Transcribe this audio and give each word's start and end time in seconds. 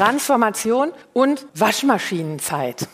Transformation 0.00 0.92
und 1.12 1.46
Waschmaschinenzeit. 1.54 2.88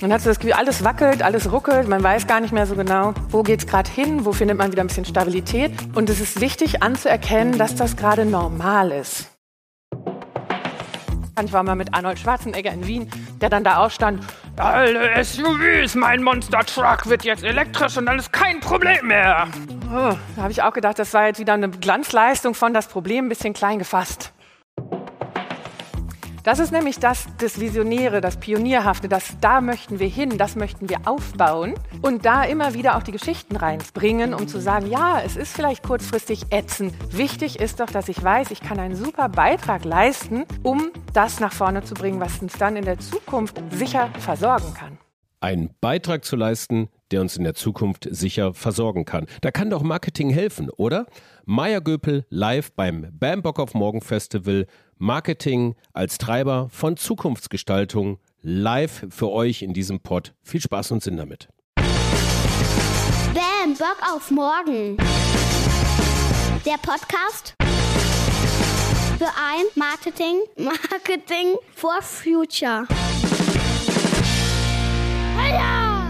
Man 0.00 0.10
hat 0.10 0.22
so 0.22 0.30
das 0.30 0.38
Gefühl, 0.38 0.54
alles 0.54 0.82
wackelt, 0.84 1.22
alles 1.22 1.52
ruckelt, 1.52 1.86
man 1.86 2.02
weiß 2.02 2.26
gar 2.26 2.40
nicht 2.40 2.50
mehr 2.50 2.66
so 2.66 2.76
genau, 2.76 3.12
wo 3.28 3.42
geht 3.42 3.60
es 3.60 3.66
gerade 3.66 3.90
hin, 3.90 4.24
wo 4.24 4.32
findet 4.32 4.56
man 4.56 4.72
wieder 4.72 4.82
ein 4.82 4.86
bisschen 4.86 5.04
Stabilität. 5.04 5.72
Und 5.94 6.08
es 6.08 6.18
ist 6.18 6.40
wichtig 6.40 6.82
anzuerkennen, 6.82 7.58
dass 7.58 7.74
das 7.74 7.94
gerade 7.94 8.24
normal 8.24 8.90
ist. 8.90 9.26
Ich 11.44 11.52
war 11.52 11.62
mal 11.62 11.74
mit 11.74 11.92
Arnold 11.92 12.18
Schwarzenegger 12.20 12.72
in 12.72 12.86
Wien, 12.86 13.10
der 13.42 13.50
dann 13.50 13.62
da 13.62 13.84
auch 13.84 13.90
stand, 13.90 14.24
alle 14.56 15.22
SUVs, 15.22 15.94
mein 15.94 16.22
Monster 16.22 16.60
Truck 16.60 17.04
wird 17.04 17.22
jetzt 17.24 17.44
elektrisch 17.44 17.98
und 17.98 18.06
dann 18.06 18.18
ist 18.18 18.32
kein 18.32 18.60
Problem 18.60 19.08
mehr. 19.08 19.46
Oh, 19.92 20.14
da 20.36 20.42
habe 20.42 20.52
ich 20.52 20.62
auch 20.62 20.72
gedacht, 20.72 20.98
das 20.98 21.12
war 21.12 21.26
jetzt 21.26 21.38
wieder 21.38 21.52
eine 21.52 21.68
Glanzleistung 21.68 22.54
von 22.54 22.72
das 22.72 22.86
Problem 22.86 23.26
ein 23.26 23.28
bisschen 23.28 23.52
klein 23.52 23.78
gefasst. 23.78 24.32
Das 26.46 26.60
ist 26.60 26.70
nämlich 26.70 27.00
das, 27.00 27.26
das 27.38 27.58
Visionäre, 27.58 28.20
das 28.20 28.36
Pionierhafte, 28.36 29.08
das 29.08 29.36
da 29.40 29.60
möchten 29.60 29.98
wir 29.98 30.06
hin, 30.06 30.38
das 30.38 30.54
möchten 30.54 30.88
wir 30.88 30.98
aufbauen 31.04 31.74
und 32.02 32.24
da 32.24 32.44
immer 32.44 32.72
wieder 32.72 32.96
auch 32.96 33.02
die 33.02 33.10
Geschichten 33.10 33.56
reinbringen, 33.56 34.32
um 34.32 34.46
zu 34.46 34.60
sagen, 34.60 34.88
ja, 34.88 35.20
es 35.20 35.34
ist 35.34 35.56
vielleicht 35.56 35.82
kurzfristig 35.82 36.42
ätzend. 36.50 36.94
Wichtig 37.10 37.58
ist 37.58 37.80
doch, 37.80 37.90
dass 37.90 38.08
ich 38.08 38.22
weiß, 38.22 38.52
ich 38.52 38.60
kann 38.60 38.78
einen 38.78 38.94
super 38.94 39.28
Beitrag 39.28 39.84
leisten, 39.84 40.44
um 40.62 40.92
das 41.12 41.40
nach 41.40 41.52
vorne 41.52 41.82
zu 41.82 41.94
bringen, 41.94 42.20
was 42.20 42.40
uns 42.40 42.56
dann 42.56 42.76
in 42.76 42.84
der 42.84 43.00
Zukunft 43.00 43.60
sicher 43.72 44.10
versorgen 44.20 44.72
kann. 44.72 44.98
Einen 45.40 45.70
Beitrag 45.80 46.24
zu 46.24 46.36
leisten, 46.36 46.90
der 47.10 47.22
uns 47.22 47.36
in 47.36 47.42
der 47.42 47.54
Zukunft 47.54 48.06
sicher 48.08 48.54
versorgen 48.54 49.04
kann. 49.04 49.26
Da 49.40 49.50
kann 49.50 49.70
doch 49.70 49.82
Marketing 49.82 50.30
helfen, 50.30 50.70
oder? 50.70 51.06
Maya 51.44 51.80
Göpel 51.80 52.24
live 52.30 52.72
beim 52.72 53.08
Bambock 53.12 53.58
of 53.58 53.74
Morgen 53.74 54.00
Festival 54.00 54.66
Marketing 54.98 55.74
als 55.92 56.16
Treiber 56.16 56.68
von 56.70 56.96
Zukunftsgestaltung 56.96 58.18
live 58.40 59.06
für 59.10 59.30
euch 59.30 59.60
in 59.62 59.74
diesem 59.74 60.00
Pod. 60.00 60.32
Viel 60.42 60.60
Spaß 60.60 60.92
und 60.92 61.02
Sinn 61.02 61.18
damit. 61.18 61.48
Bam, 61.74 63.74
Bock 63.78 63.98
auf 64.14 64.30
morgen. 64.30 64.96
Der 66.64 66.78
Podcast 66.78 67.54
für 69.18 69.26
ein 69.26 69.66
Marketing, 69.74 70.40
Marketing 70.56 71.56
for 71.74 72.00
Future. 72.00 72.86
Heya! 75.36 76.00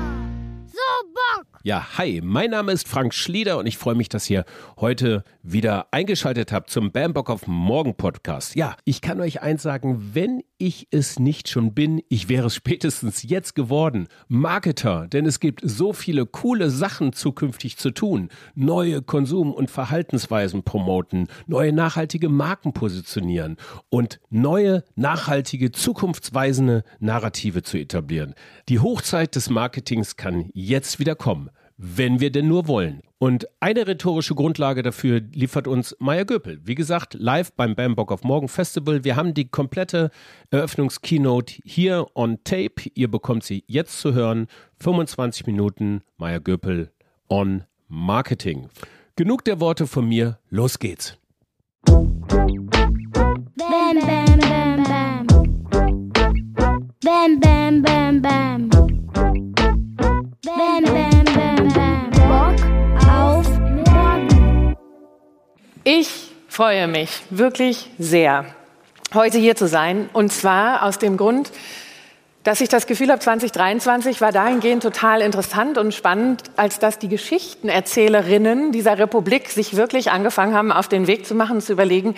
So 0.67 0.78
Bock! 1.12 1.46
Ja, 1.67 1.98
hi, 1.98 2.20
mein 2.22 2.50
Name 2.50 2.70
ist 2.70 2.86
Frank 2.86 3.12
Schlieder 3.12 3.59
und 3.59 3.67
ich 3.67 3.77
freue 3.77 3.97
mich, 3.97 4.09
dass 4.09 4.31
ihr 4.31 4.45
heute 4.78 5.25
wieder 5.42 5.89
eingeschaltet 5.91 6.53
habt 6.53 6.70
zum 6.70 6.92
Bambock 6.92 7.28
auf 7.28 7.48
Morgen 7.48 7.97
Podcast. 7.97 8.55
Ja, 8.55 8.77
ich 8.84 9.00
kann 9.00 9.20
euch 9.20 9.42
eins 9.42 9.64
sagen, 9.64 10.12
wenn 10.14 10.44
ich 10.59 10.87
es 10.92 11.19
nicht 11.19 11.48
schon 11.48 11.75
bin, 11.75 12.00
ich 12.09 12.28
wäre 12.28 12.47
es 12.47 12.55
spätestens 12.55 13.25
jetzt 13.25 13.56
geworden. 13.56 14.06
Marketer, 14.28 15.09
denn 15.09 15.27
es 15.27 15.41
gibt 15.41 15.61
so 15.64 15.92
viele 15.92 16.25
coole 16.25 16.70
Sachen 16.70 17.12
zukünftig 17.12 17.78
zu 17.78 17.91
tun. 17.91 18.28
Neue 18.55 19.03
Konsum- 19.03 19.53
und 19.53 19.69
Verhaltensweisen 19.69 20.62
promoten, 20.62 21.27
neue 21.48 21.72
nachhaltige 21.72 22.28
Marken 22.28 22.75
positionieren 22.75 23.56
und 23.89 24.20
neue 24.31 24.84
nachhaltige, 24.94 25.72
zukunftsweisende 25.72 26.84
Narrative 27.00 27.64
zu 27.64 27.77
etablieren. 27.77 28.37
Die 28.69 28.78
Hochzeit 28.78 29.34
des 29.34 29.50
Marketings 29.50 30.14
kann 30.14 30.50
jetzt 30.55 31.00
wieder 31.00 31.17
kommen 31.17 31.50
wenn 31.79 32.21
wir 32.21 32.31
denn 32.31 32.49
nur 32.49 32.69
wollen. 32.69 33.03
Und 33.19 33.49
eine 33.61 33.87
rhetorische 33.87 34.35
Grundlage 34.35 34.83
dafür 34.83 35.21
liefert 35.33 35.67
uns 35.67 35.97
Maya 35.99 36.25
Göpel. 36.25 36.61
Wie 36.65 36.75
gesagt, 36.75 37.15
live 37.15 37.53
beim 37.53 37.75
Bambock 37.75 38.11
of 38.11 38.25
Morgen 38.25 38.49
Festival. 38.49 39.05
Wir 39.05 39.17
haben 39.17 39.35
die 39.35 39.49
komplette 39.49 40.11
Eröffnungskeynote 40.51 41.61
hier 41.65 42.07
on 42.15 42.39
Tape. 42.45 42.91
Ihr 42.95 43.11
bekommt 43.11 43.45
sie 43.45 43.65
jetzt 43.67 44.01
zu 44.01 44.13
hören. 44.15 44.49
25 44.81 45.47
Minuten 45.47 46.03
Maya 46.19 46.39
Göpel 46.39 46.91
on 47.28 47.65
Marketing. 47.89 48.69
Genug 49.17 49.45
der 49.45 49.61
Worte 49.61 49.87
von 49.87 50.06
mir. 50.06 50.39
Los 50.50 50.79
geht's. 50.79 51.17
Bam, 51.87 52.15
bam, 53.56 54.39
bam, 54.41 54.83
bam. 54.83 55.27
Bam, 57.03 57.41
bam, 57.41 57.83
bam, 57.83 58.23
bam. 58.23 58.75
Ich 65.89 66.33
freue 66.49 66.89
mich 66.89 67.23
wirklich 67.31 67.89
sehr, 67.97 68.45
heute 69.15 69.39
hier 69.39 69.55
zu 69.55 69.69
sein. 69.69 70.11
Und 70.13 70.33
zwar 70.33 70.83
aus 70.83 70.99
dem 70.99 71.17
Grund, 71.17 71.53
dass 72.43 72.61
ich 72.61 72.69
das 72.69 72.89
Gefühl 72.89 73.09
habe, 73.09 73.21
2023 73.21 74.21
war 74.21 74.33
dahingehend 74.33 74.83
total 74.83 75.21
interessant 75.21 75.79
und 75.79 75.95
spannend, 75.95 76.43
als 76.57 76.81
dass 76.81 76.99
die 76.99 77.07
Geschichtenerzählerinnen 77.07 78.73
dieser 78.73 78.99
Republik 78.99 79.49
sich 79.49 79.77
wirklich 79.77 80.11
angefangen 80.11 80.57
haben, 80.57 80.73
auf 80.73 80.89
den 80.89 81.07
Weg 81.07 81.25
zu 81.25 81.37
machen, 81.37 81.61
zu 81.61 81.75
überlegen, 81.75 82.17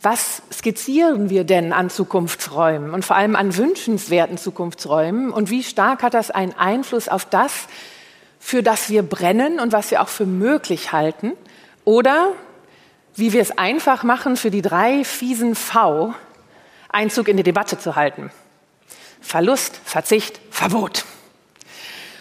was 0.00 0.40
skizzieren 0.50 1.28
wir 1.28 1.44
denn 1.44 1.74
an 1.74 1.90
Zukunftsräumen 1.90 2.94
und 2.94 3.04
vor 3.04 3.16
allem 3.16 3.36
an 3.36 3.58
wünschenswerten 3.58 4.38
Zukunftsräumen 4.38 5.32
und 5.32 5.50
wie 5.50 5.64
stark 5.64 6.02
hat 6.02 6.14
das 6.14 6.30
einen 6.30 6.54
Einfluss 6.54 7.10
auf 7.10 7.26
das, 7.26 7.66
für 8.40 8.62
das 8.62 8.88
wir 8.88 9.02
brennen 9.02 9.60
und 9.60 9.72
was 9.72 9.90
wir 9.90 10.00
auch 10.00 10.08
für 10.08 10.24
möglich 10.24 10.92
halten? 10.92 11.32
Oder 11.84 12.32
wie 13.16 13.32
wir 13.32 13.40
es 13.40 13.56
einfach 13.56 14.02
machen, 14.02 14.36
für 14.36 14.50
die 14.50 14.62
drei 14.62 15.04
fiesen 15.04 15.54
V 15.54 16.14
Einzug 16.88 17.28
in 17.28 17.36
die 17.36 17.42
Debatte 17.42 17.78
zu 17.78 17.96
halten. 17.96 18.30
Verlust, 19.20 19.80
Verzicht, 19.84 20.40
Verbot. 20.50 21.04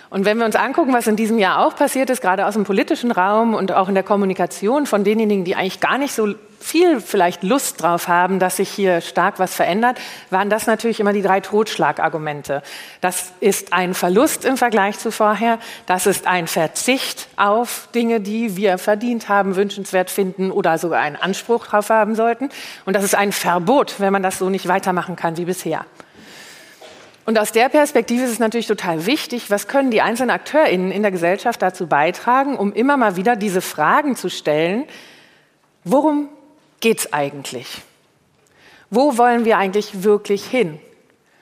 Und 0.10 0.26
wenn 0.26 0.38
wir 0.38 0.46
uns 0.46 0.56
angucken, 0.56 0.94
was 0.94 1.08
in 1.08 1.16
diesem 1.16 1.40
Jahr 1.40 1.66
auch 1.66 1.76
passiert 1.76 2.10
ist, 2.10 2.22
gerade 2.22 2.46
aus 2.46 2.54
dem 2.54 2.64
politischen 2.64 3.12
Raum 3.12 3.54
und 3.54 3.72
auch 3.72 3.90
in 3.90 3.96
der 3.96 4.04
Kommunikation 4.04 4.86
von 4.86 5.04
denjenigen, 5.04 5.44
die 5.44 5.56
eigentlich 5.56 5.82
gar 5.82 5.98
nicht 5.98 6.14
so 6.14 6.36
viel 6.66 7.00
vielleicht 7.00 7.44
Lust 7.44 7.82
drauf 7.82 8.08
haben, 8.08 8.40
dass 8.40 8.58
sich 8.58 8.70
hier 8.70 9.02
stark 9.02 9.38
was 9.38 9.54
verändert, 9.54 10.00
waren 10.32 10.50
das 10.50 10.66
natürlich 10.66 11.00
immer 11.00 11.14
die 11.14 11.22
drei 11.22 11.40
Totschlagargumente. 11.40 12.64
Das 13.02 13.34
ist 13.40 13.72
ein 13.72 13.94
Verlust 13.94 14.46
im 14.46 14.58
Vergleich 14.58 14.98
zu 14.98 15.12
vorher. 15.12 15.60
Das 15.86 16.08
ist 16.08 16.26
ein 16.26 16.48
Verzicht 16.48 17.28
auf 17.36 17.88
Dinge, 17.94 18.20
die 18.20 18.58
wir 18.58 18.80
verdient 18.80 19.30
haben, 19.30 19.56
wünschenswert 19.56 20.10
finden 20.10 20.50
oder 20.50 20.80
sogar 20.80 21.02
einen 21.02 21.16
Anspruch 21.16 21.68
drauf 21.68 21.90
haben 21.92 22.16
sollten. 22.16 22.50
Und 22.86 22.96
das 22.96 23.04
ist 23.04 23.14
ein 23.14 23.32
Verbot, 23.32 24.00
wenn 24.00 24.12
man 24.12 24.24
das 24.24 24.40
so 24.40 24.50
nicht 24.50 24.68
weitermachen 24.68 25.16
kann 25.16 25.38
wie 25.38 25.46
bisher. 25.46 25.86
Und 27.26 27.38
aus 27.38 27.52
der 27.52 27.70
Perspektive 27.70 28.24
ist 28.24 28.32
es 28.32 28.40
natürlich 28.40 28.68
total 28.68 29.06
wichtig, 29.06 29.52
was 29.52 29.68
können 29.68 29.92
die 29.92 30.02
einzelnen 30.02 30.32
AkteurInnen 30.32 30.92
in 30.92 31.04
der 31.04 31.12
Gesellschaft 31.12 31.62
dazu 31.62 31.86
beitragen, 31.86 32.56
um 32.56 32.74
immer 32.74 32.98
mal 32.98 33.16
wieder 33.18 33.36
diese 33.36 33.62
Fragen 33.62 34.16
zu 34.16 34.30
stellen, 34.30 34.86
worum 35.84 36.30
es 36.86 37.14
eigentlich? 37.14 37.82
Wo 38.90 39.18
wollen 39.18 39.46
wir 39.46 39.58
eigentlich 39.58 40.04
wirklich 40.04 40.46
hin? 40.46 40.80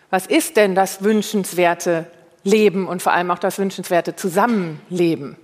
Was 0.09 0.27
ist 0.27 0.57
denn 0.57 0.75
das 0.75 1.03
wünschenswerte 1.03 2.05
Leben 2.43 2.87
und 2.87 3.01
vor 3.01 3.13
allem 3.13 3.31
auch 3.31 3.39
das 3.39 3.59
wünschenswerte 3.59 4.15
Zusammenleben? 4.15 5.37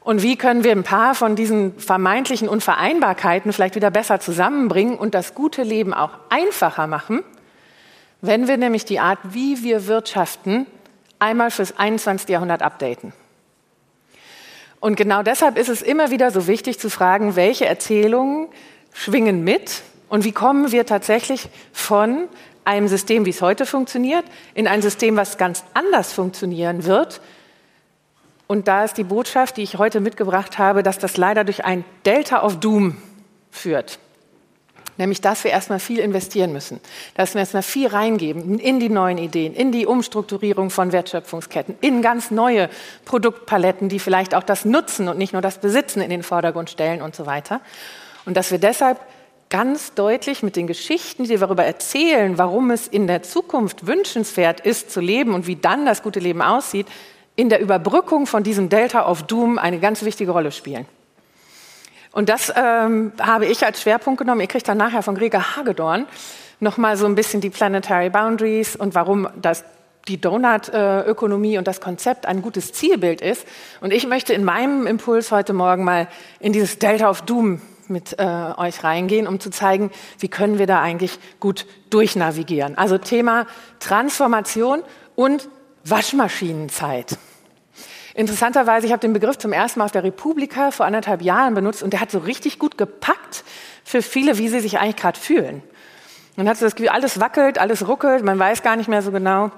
Und 0.00 0.22
wie 0.22 0.36
können 0.36 0.64
wir 0.64 0.72
ein 0.72 0.82
paar 0.82 1.14
von 1.14 1.36
diesen 1.36 1.78
vermeintlichen 1.78 2.48
Unvereinbarkeiten 2.48 3.52
vielleicht 3.52 3.74
wieder 3.74 3.90
besser 3.90 4.18
zusammenbringen 4.18 4.96
und 4.96 5.14
das 5.14 5.34
gute 5.34 5.62
Leben 5.62 5.92
auch 5.92 6.12
einfacher 6.30 6.86
machen? 6.86 7.22
wenn 8.22 8.48
wir 8.48 8.56
nämlich 8.56 8.84
die 8.84 9.00
Art, 9.00 9.18
wie 9.30 9.62
wir 9.62 9.86
wirtschaften, 9.86 10.66
einmal 11.18 11.50
fürs 11.50 11.78
21. 11.78 12.28
Jahrhundert 12.28 12.62
updaten. 12.62 13.12
Und 14.78 14.96
genau 14.96 15.22
deshalb 15.22 15.58
ist 15.58 15.68
es 15.68 15.82
immer 15.82 16.10
wieder 16.10 16.30
so 16.30 16.46
wichtig 16.46 16.78
zu 16.78 16.88
fragen, 16.88 17.36
welche 17.36 17.66
Erzählungen 17.66 18.48
schwingen 18.92 19.44
mit 19.44 19.82
und 20.08 20.24
wie 20.24 20.32
kommen 20.32 20.72
wir 20.72 20.86
tatsächlich 20.86 21.48
von 21.72 22.28
einem 22.64 22.88
System, 22.88 23.24
wie 23.26 23.30
es 23.30 23.42
heute 23.42 23.66
funktioniert, 23.66 24.24
in 24.54 24.68
ein 24.68 24.82
System, 24.82 25.16
was 25.16 25.38
ganz 25.38 25.64
anders 25.74 26.12
funktionieren 26.12 26.84
wird. 26.84 27.20
Und 28.46 28.68
da 28.68 28.84
ist 28.84 28.98
die 28.98 29.04
Botschaft, 29.04 29.56
die 29.56 29.62
ich 29.62 29.78
heute 29.78 30.00
mitgebracht 30.00 30.58
habe, 30.58 30.82
dass 30.82 30.98
das 30.98 31.16
leider 31.16 31.44
durch 31.44 31.64
ein 31.64 31.84
Delta 32.04 32.44
of 32.44 32.60
Doom 32.60 32.96
führt. 33.50 33.98
Nämlich, 34.96 35.22
dass 35.22 35.44
wir 35.44 35.50
erstmal 35.50 35.80
viel 35.80 35.98
investieren 35.98 36.52
müssen, 36.52 36.78
dass 37.14 37.32
wir 37.32 37.40
erstmal 37.40 37.62
viel 37.62 37.86
reingeben 37.86 38.58
in 38.58 38.80
die 38.80 38.90
neuen 38.90 39.16
Ideen, 39.16 39.54
in 39.54 39.72
die 39.72 39.86
Umstrukturierung 39.86 40.68
von 40.68 40.92
Wertschöpfungsketten, 40.92 41.76
in 41.80 42.02
ganz 42.02 42.30
neue 42.30 42.68
Produktpaletten, 43.06 43.88
die 43.88 43.98
vielleicht 43.98 44.34
auch 44.34 44.42
das 44.42 44.66
Nutzen 44.66 45.08
und 45.08 45.16
nicht 45.16 45.32
nur 45.32 45.40
das 45.40 45.58
Besitzen 45.58 46.02
in 46.02 46.10
den 46.10 46.22
Vordergrund 46.22 46.68
stellen 46.68 47.00
und 47.00 47.16
so 47.16 47.24
weiter. 47.24 47.62
Und 48.30 48.36
dass 48.36 48.52
wir 48.52 48.58
deshalb 48.58 49.00
ganz 49.48 49.94
deutlich 49.94 50.44
mit 50.44 50.54
den 50.54 50.68
Geschichten, 50.68 51.24
die 51.24 51.30
wir 51.30 51.38
darüber 51.40 51.64
erzählen, 51.64 52.38
warum 52.38 52.70
es 52.70 52.86
in 52.86 53.08
der 53.08 53.24
Zukunft 53.24 53.88
wünschenswert 53.88 54.60
ist 54.60 54.92
zu 54.92 55.00
leben 55.00 55.34
und 55.34 55.48
wie 55.48 55.56
dann 55.56 55.84
das 55.84 56.04
gute 56.04 56.20
Leben 56.20 56.40
aussieht, 56.40 56.86
in 57.34 57.48
der 57.48 57.60
Überbrückung 57.60 58.28
von 58.28 58.44
diesem 58.44 58.68
Delta 58.68 59.10
of 59.10 59.24
Doom 59.24 59.58
eine 59.58 59.80
ganz 59.80 60.04
wichtige 60.04 60.30
Rolle 60.30 60.52
spielen. 60.52 60.86
Und 62.12 62.28
das 62.28 62.52
ähm, 62.54 63.10
habe 63.20 63.46
ich 63.46 63.66
als 63.66 63.82
Schwerpunkt 63.82 64.20
genommen. 64.20 64.42
Ihr 64.42 64.46
kriegt 64.46 64.68
dann 64.68 64.78
nachher 64.78 65.02
von 65.02 65.16
Gregor 65.16 65.56
Hagedorn 65.56 66.06
nochmal 66.60 66.96
so 66.96 67.06
ein 67.06 67.16
bisschen 67.16 67.40
die 67.40 67.50
Planetary 67.50 68.10
Boundaries 68.10 68.76
und 68.76 68.94
warum 68.94 69.28
das 69.42 69.64
die 70.06 70.20
Donut-Ökonomie 70.20 71.58
und 71.58 71.66
das 71.66 71.80
Konzept 71.80 72.26
ein 72.26 72.42
gutes 72.42 72.72
Zielbild 72.72 73.22
ist. 73.22 73.44
Und 73.80 73.92
ich 73.92 74.06
möchte 74.06 74.32
in 74.34 74.44
meinem 74.44 74.86
Impuls 74.86 75.32
heute 75.32 75.52
Morgen 75.52 75.82
mal 75.82 76.06
in 76.38 76.52
dieses 76.52 76.78
Delta 76.78 77.10
of 77.10 77.22
Doom 77.22 77.60
mit 77.90 78.18
äh, 78.18 78.52
euch 78.56 78.82
reingehen, 78.84 79.26
um 79.26 79.40
zu 79.40 79.50
zeigen, 79.50 79.90
wie 80.18 80.28
können 80.28 80.58
wir 80.58 80.66
da 80.66 80.80
eigentlich 80.80 81.18
gut 81.40 81.66
durchnavigieren. 81.90 82.78
Also 82.78 82.98
Thema 82.98 83.46
Transformation 83.80 84.82
und 85.16 85.48
Waschmaschinenzeit. 85.84 87.18
Interessanterweise, 88.14 88.86
ich 88.86 88.92
habe 88.92 89.00
den 89.00 89.12
Begriff 89.12 89.38
zum 89.38 89.52
ersten 89.52 89.78
Mal 89.78 89.86
auf 89.86 89.92
der 89.92 90.02
Republika 90.02 90.70
vor 90.70 90.86
anderthalb 90.86 91.22
Jahren 91.22 91.54
benutzt 91.54 91.82
und 91.82 91.92
der 91.92 92.00
hat 92.00 92.10
so 92.10 92.18
richtig 92.18 92.58
gut 92.58 92.76
gepackt 92.76 93.44
für 93.84 94.02
viele, 94.02 94.38
wie 94.38 94.48
sie 94.48 94.60
sich 94.60 94.78
eigentlich 94.78 94.96
gerade 94.96 95.18
fühlen. 95.18 95.62
Man 96.36 96.48
hat 96.48 96.56
so 96.56 96.64
das 96.64 96.74
Gefühl, 96.74 96.90
alles 96.90 97.20
wackelt, 97.20 97.58
alles 97.58 97.86
ruckelt, 97.86 98.24
man 98.24 98.38
weiß 98.38 98.62
gar 98.62 98.76
nicht 98.76 98.88
mehr 98.88 99.02
so 99.02 99.12
genau, 99.12 99.50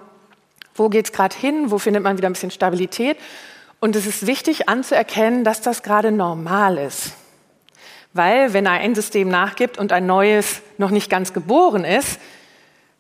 wo 0.75 0.89
geht 0.89 1.07
es 1.07 1.13
gerade 1.13 1.37
hin, 1.37 1.71
wo 1.71 1.79
findet 1.79 2.03
man 2.03 2.17
wieder 2.17 2.29
ein 2.29 2.33
bisschen 2.33 2.51
Stabilität. 2.51 3.19
Und 3.81 3.97
es 3.97 4.07
ist 4.07 4.27
wichtig 4.27 4.69
anzuerkennen, 4.69 5.45
dass 5.45 5.61
das 5.61 5.83
gerade 5.83 6.13
normal 6.13 6.79
ist. 6.79 7.13
Weil 8.15 8.53
wenn 8.53 8.67
ein 8.67 8.95
System 8.95 9.29
nachgibt 9.29 9.79
und 9.79 9.93
ein 9.93 10.07
neues 10.07 10.61
noch 10.79 10.91
nicht 10.91 11.09
ganz 11.09 11.33
geboren 11.33 11.85
ist, 11.85 12.19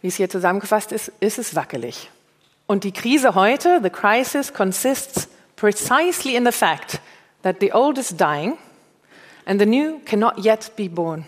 wie 0.01 0.09
es 0.09 0.17
hier 0.17 0.31
zusammengefasst 0.31 0.93
ist, 0.93 1.13
ist 1.21 1.39
es 1.39 1.55
wackelig. 1.55 2.11
Und 2.67 2.85
die 2.85 2.93
Krise 2.93 3.35
heute, 3.35 3.81
the 3.83 3.91
crisis 3.91 4.53
consists 4.53 5.29
precisely 5.57 6.35
in 6.35 6.45
the 6.45 6.53
fact 6.53 7.01
that 7.43 7.57
the 7.61 7.73
old 7.73 7.99
is 7.99 8.17
dying 8.17 8.57
and 9.45 9.61
the 9.61 9.67
new 9.67 10.01
cannot 10.07 10.39
yet 10.39 10.75
be 10.77 10.89
born. 10.89 11.27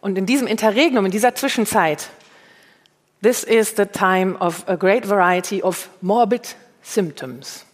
Und 0.00 0.16
in 0.18 0.26
diesem 0.26 0.46
Interregnum, 0.46 1.04
in 1.04 1.10
dieser 1.12 1.34
Zwischenzeit, 1.34 2.08
this 3.22 3.44
is 3.44 3.74
the 3.76 3.86
time 3.86 4.36
of 4.40 4.66
a 4.66 4.76
great 4.76 5.08
variety 5.08 5.62
of 5.62 5.88
morbid 6.00 6.56
symptoms. 6.82 7.64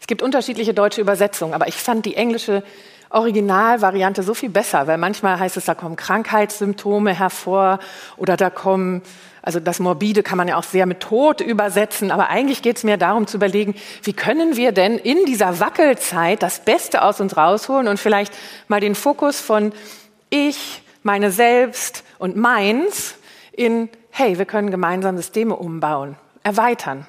Es 0.00 0.06
gibt 0.06 0.22
unterschiedliche 0.22 0.72
deutsche 0.72 1.00
Übersetzungen, 1.00 1.54
aber 1.54 1.68
ich 1.68 1.76
fand 1.76 2.06
die 2.06 2.16
englische 2.16 2.62
Originalvariante 3.12 4.22
so 4.22 4.34
viel 4.34 4.50
besser, 4.50 4.86
weil 4.86 4.98
manchmal 4.98 5.38
heißt 5.38 5.56
es, 5.56 5.66
da 5.66 5.74
kommen 5.74 5.96
Krankheitssymptome 5.96 7.12
hervor 7.12 7.78
oder 8.16 8.36
da 8.36 8.50
kommen, 8.50 9.02
also 9.42 9.60
das 9.60 9.80
Morbide 9.80 10.22
kann 10.22 10.38
man 10.38 10.48
ja 10.48 10.56
auch 10.56 10.64
sehr 10.64 10.86
mit 10.86 11.00
Tod 11.00 11.40
übersetzen, 11.40 12.10
aber 12.10 12.30
eigentlich 12.30 12.62
geht 12.62 12.78
es 12.78 12.84
mir 12.84 12.96
darum 12.96 13.26
zu 13.26 13.36
überlegen, 13.36 13.74
wie 14.02 14.12
können 14.12 14.56
wir 14.56 14.72
denn 14.72 14.98
in 14.98 15.24
dieser 15.26 15.60
Wackelzeit 15.60 16.42
das 16.42 16.60
Beste 16.60 17.02
aus 17.02 17.20
uns 17.20 17.36
rausholen 17.36 17.88
und 17.88 17.98
vielleicht 17.98 18.32
mal 18.68 18.80
den 18.80 18.94
Fokus 18.94 19.40
von 19.40 19.72
ich, 20.30 20.82
meine 21.02 21.30
Selbst 21.30 22.04
und 22.18 22.36
meins 22.36 23.16
in, 23.52 23.88
hey, 24.10 24.38
wir 24.38 24.46
können 24.46 24.70
gemeinsam 24.70 25.16
Systeme 25.16 25.56
umbauen, 25.56 26.16
erweitern 26.42 27.06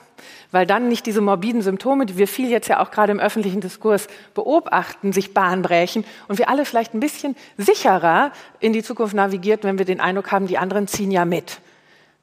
weil 0.53 0.67
dann 0.67 0.87
nicht 0.87 1.07
diese 1.07 1.19
morbiden 1.19 1.63
Symptome, 1.63 2.05
die 2.05 2.15
wir 2.15 2.27
viel 2.27 2.47
jetzt 2.47 2.67
ja 2.67 2.79
auch 2.79 2.91
gerade 2.91 3.11
im 3.11 3.19
öffentlichen 3.19 3.59
Diskurs 3.59 4.07
beobachten, 4.35 5.11
sich 5.11 5.33
Bahn 5.33 5.63
brechen 5.63 6.05
und 6.27 6.37
wir 6.37 6.47
alle 6.47 6.63
vielleicht 6.63 6.93
ein 6.93 6.99
bisschen 6.99 7.35
sicherer 7.57 8.31
in 8.59 8.71
die 8.71 8.83
Zukunft 8.83 9.15
navigiert, 9.15 9.63
wenn 9.63 9.79
wir 9.79 9.85
den 9.85 9.99
Eindruck 9.99 10.31
haben, 10.31 10.45
die 10.45 10.59
anderen 10.59 10.87
ziehen 10.87 11.09
ja 11.09 11.25
mit. 11.25 11.59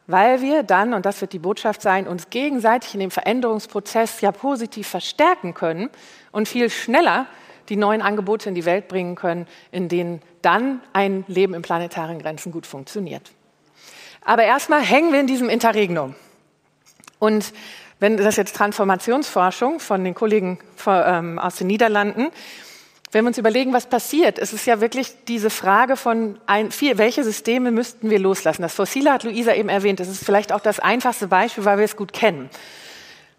Weil 0.06 0.43
wir 0.43 0.62
dann, 0.62 0.94
und 0.94 1.06
das 1.06 1.21
wird 1.21 1.32
die 1.32 1.41
Botschaft 1.41 1.82
sein, 1.82 2.06
uns 2.06 2.31
gegenseitig 2.31 2.94
in 2.94 3.00
dem 3.00 3.11
Veränderungsprozess 3.11 4.21
ja 4.21 4.31
positiv 4.31 4.87
verstärken 4.87 5.53
können 5.53 5.91
und 6.31 6.49
viel 6.49 6.71
schneller 6.71 7.27
die 7.69 7.77
neuen 7.77 8.00
Angebote 8.00 8.49
in 8.49 8.55
die 8.55 8.65
Welt 8.65 8.87
bringen 8.87 9.17
können, 9.17 9.49
in 9.73 9.88
denen 9.88 10.23
dann 10.41 10.81
ein 10.93 11.25
Leben 11.27 11.53
in 11.53 11.62
planetaren 11.62 12.21
Grenzen 12.21 12.53
gut 12.53 12.67
funktioniert. 12.67 13.32
Aber 14.25 14.44
erstmal 14.44 14.82
hängen 14.82 15.12
wir 15.12 15.19
in 15.19 15.27
diesem 15.27 15.49
Interregnum. 15.49 16.15
Und 17.19 17.53
wenn 18.00 18.17
das 18.17 18.37
jetzt 18.37 18.56
Transformationsforschung 18.56 19.79
von 19.79 20.02
den 20.02 20.14
Kollegen 20.14 20.58
ähm, 20.87 21.38
aus 21.38 21.56
den 21.56 21.69
Niederlanden, 21.69 22.29
wenn 23.12 23.25
wir 23.25 23.29
uns 23.29 23.38
überlegen, 23.38 23.73
was 23.73 23.87
passiert, 23.87 24.38
es 24.38 24.52
ist 24.52 24.67
ja 24.67 24.81
wirklich 24.81 25.12
diese 25.26 25.50
Frage 25.50 25.97
von, 25.97 26.38
ein, 26.47 26.70
vier, 26.70 26.97
welche 26.97 27.25
Systeme 27.25 27.73
müssten 27.73 28.08
wir 28.08 28.20
loslassen? 28.20 28.62
Das 28.62 28.75
Fossile 28.75 29.12
hat 29.12 29.25
Luisa 29.25 29.52
eben 29.52 29.69
erwähnt. 29.69 29.99
Das 29.99 30.08
ist 30.08 30.25
vielleicht 30.25 30.52
auch 30.52 30.61
das 30.61 30.79
einfachste 30.79 31.26
Beispiel, 31.26 31.64
weil 31.64 31.79
wir 31.79 31.85
es 31.85 31.97
gut 31.97 32.12
kennen. 32.12 32.49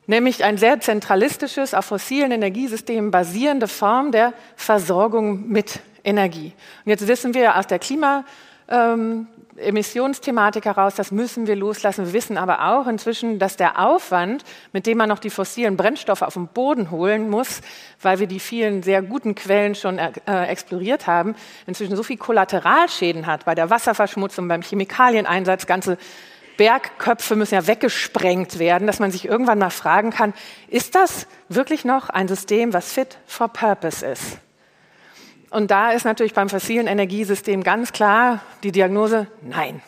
Nämlich 0.08 0.44
ein 0.44 0.58
sehr 0.58 0.82
zentralistisches, 0.82 1.74
auf 1.74 1.86
fossilen 1.86 2.32
Energiesystemen 2.32 3.12
basierende 3.12 3.70
Form 3.70 4.12
der 4.12 4.34
Versorgung 4.58 5.48
mit 5.48 5.80
Energie. 6.04 6.54
Und 6.84 6.90
jetzt 6.90 7.08
wissen 7.08 7.34
wir 7.34 7.58
aus 7.58 7.68
der 7.68 7.80
Klima, 7.80 8.26
ähm, 8.68 9.28
Emissionsthematik 9.58 10.66
heraus, 10.66 10.96
das 10.96 11.12
müssen 11.12 11.48
wir 11.48 11.56
loslassen. 11.56 12.06
Wir 12.06 12.14
wissen 12.14 12.38
aber 12.38 12.74
auch 12.74 12.88
inzwischen, 12.88 13.40
dass 13.40 13.58
der 13.58 13.80
Aufwand, 13.80 14.44
mit 14.74 14.86
dem 14.86 14.98
man 14.98 15.10
noch 15.10 15.20
die 15.20 15.30
fossilen 15.30 15.78
Brennstoffe 15.78 16.22
auf 16.22 16.34
den 16.36 16.48
Boden 16.48 16.92
holen 16.92 17.30
muss, 17.30 17.62
weil 18.02 18.20
wir 18.20 18.28
die 18.28 18.40
vielen 18.40 18.84
sehr 18.84 19.02
guten 19.02 19.36
Quellen 19.36 19.76
schon 19.76 19.98
äh, 19.98 20.12
exploriert 20.46 21.08
haben, 21.08 21.36
inzwischen 21.68 21.96
so 21.96 22.04
viel 22.04 22.18
Kollateralschäden 22.18 23.28
hat 23.28 23.46
bei 23.46 23.56
der 23.56 23.70
Wasserverschmutzung, 23.70 24.48
beim 24.48 24.62
Chemikalieneinsatz, 24.62 25.66
ganze 25.66 25.98
Bergköpfe 26.58 27.36
müssen 27.36 27.56
ja 27.56 27.66
weggesprengt 27.68 28.60
werden, 28.60 28.86
dass 28.86 29.00
man 29.00 29.12
sich 29.12 29.26
irgendwann 29.26 29.60
mal 29.60 29.70
fragen 29.70 30.12
kann, 30.12 30.34
ist 30.68 30.96
das 30.96 31.28
wirklich 31.50 31.86
noch 31.86 32.10
ein 32.10 32.28
System, 32.28 32.74
was 32.74 32.94
fit 32.94 33.18
for 33.26 33.48
purpose 33.48 34.06
ist? 34.06 34.38
Und 35.52 35.70
da 35.70 35.92
ist 35.92 36.06
natürlich 36.06 36.34
beim 36.34 36.48
fossilen 36.48 36.88
Energiesystem 36.88 37.62
ganz 37.62 37.92
klar 37.92 38.40
die 38.64 38.72
Diagnose, 38.72 39.28
nein. 39.42 39.82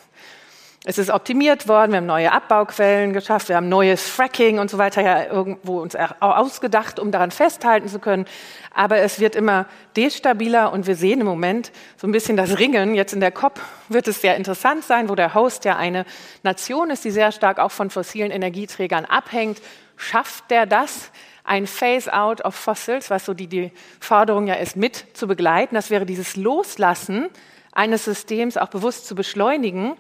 Es 0.86 0.98
ist 0.98 1.10
optimiert 1.10 1.70
worden, 1.70 1.94
wir 1.94 2.00
haben 2.00 2.06
neue 2.06 2.34
Abbauquellen 2.34 3.14
geschafft, 3.14 3.48
wir 3.48 3.56
haben 3.56 3.70
neues 3.70 4.06
Fracking 4.06 4.60
und 4.60 4.70
so 4.70 4.78
weiter 4.78 5.02
ja 5.02 5.24
irgendwo 5.24 5.80
uns 5.80 5.96
ausgedacht, 6.20 7.00
um 7.00 7.10
daran 7.10 7.32
festhalten 7.32 7.88
zu 7.88 8.00
können. 8.00 8.26
Aber 8.74 8.98
es 8.98 9.22
wird 9.22 9.38
immer 9.38 9.66
destabiler 9.96 10.74
und 10.74 10.86
wir 10.86 10.98
sehen 10.98 11.22
im 11.22 11.26
Moment 11.26 11.72
so 11.96 12.06
ein 12.08 12.12
bisschen 12.12 12.36
das 12.36 12.60
Ringen. 12.60 12.96
Jetzt 12.96 13.14
in 13.14 13.22
der 13.22 13.32
COP 13.32 13.62
wird 13.88 14.10
es 14.10 14.20
sehr 14.20 14.36
interessant 14.36 14.84
sein, 14.84 15.08
wo 15.08 15.16
der 15.16 15.34
Host 15.34 15.64
ja 15.64 15.78
eine 15.78 16.04
Nation 16.44 16.90
ist, 16.90 17.06
die 17.06 17.12
sehr 17.12 17.32
stark 17.32 17.60
auch 17.60 17.72
von 17.72 17.90
fossilen 17.90 18.32
Energieträgern 18.32 19.06
abhängt. 19.06 19.62
Schafft 19.96 20.52
der 20.52 20.66
das? 20.66 21.12
Ein 21.44 21.68
Phase-out 21.68 22.42
of 22.46 22.56
Fossils, 22.56 23.10
was 23.10 23.26
so 23.26 23.34
die, 23.34 23.48
die 23.48 23.72
Forderung 24.00 24.48
ja 24.48 24.56
ist, 24.56 24.76
mit 24.76 25.06
zu 25.14 25.28
begleiten. 25.28 25.76
Das 25.76 25.90
wäre 25.90 26.06
dieses 26.06 26.36
Loslassen 26.36 27.30
eines 27.72 28.06
Systems 28.06 28.58
auch 28.58 28.70
bewusst 28.70 29.08
zu 29.08 29.16
beschleunigen 29.16 29.98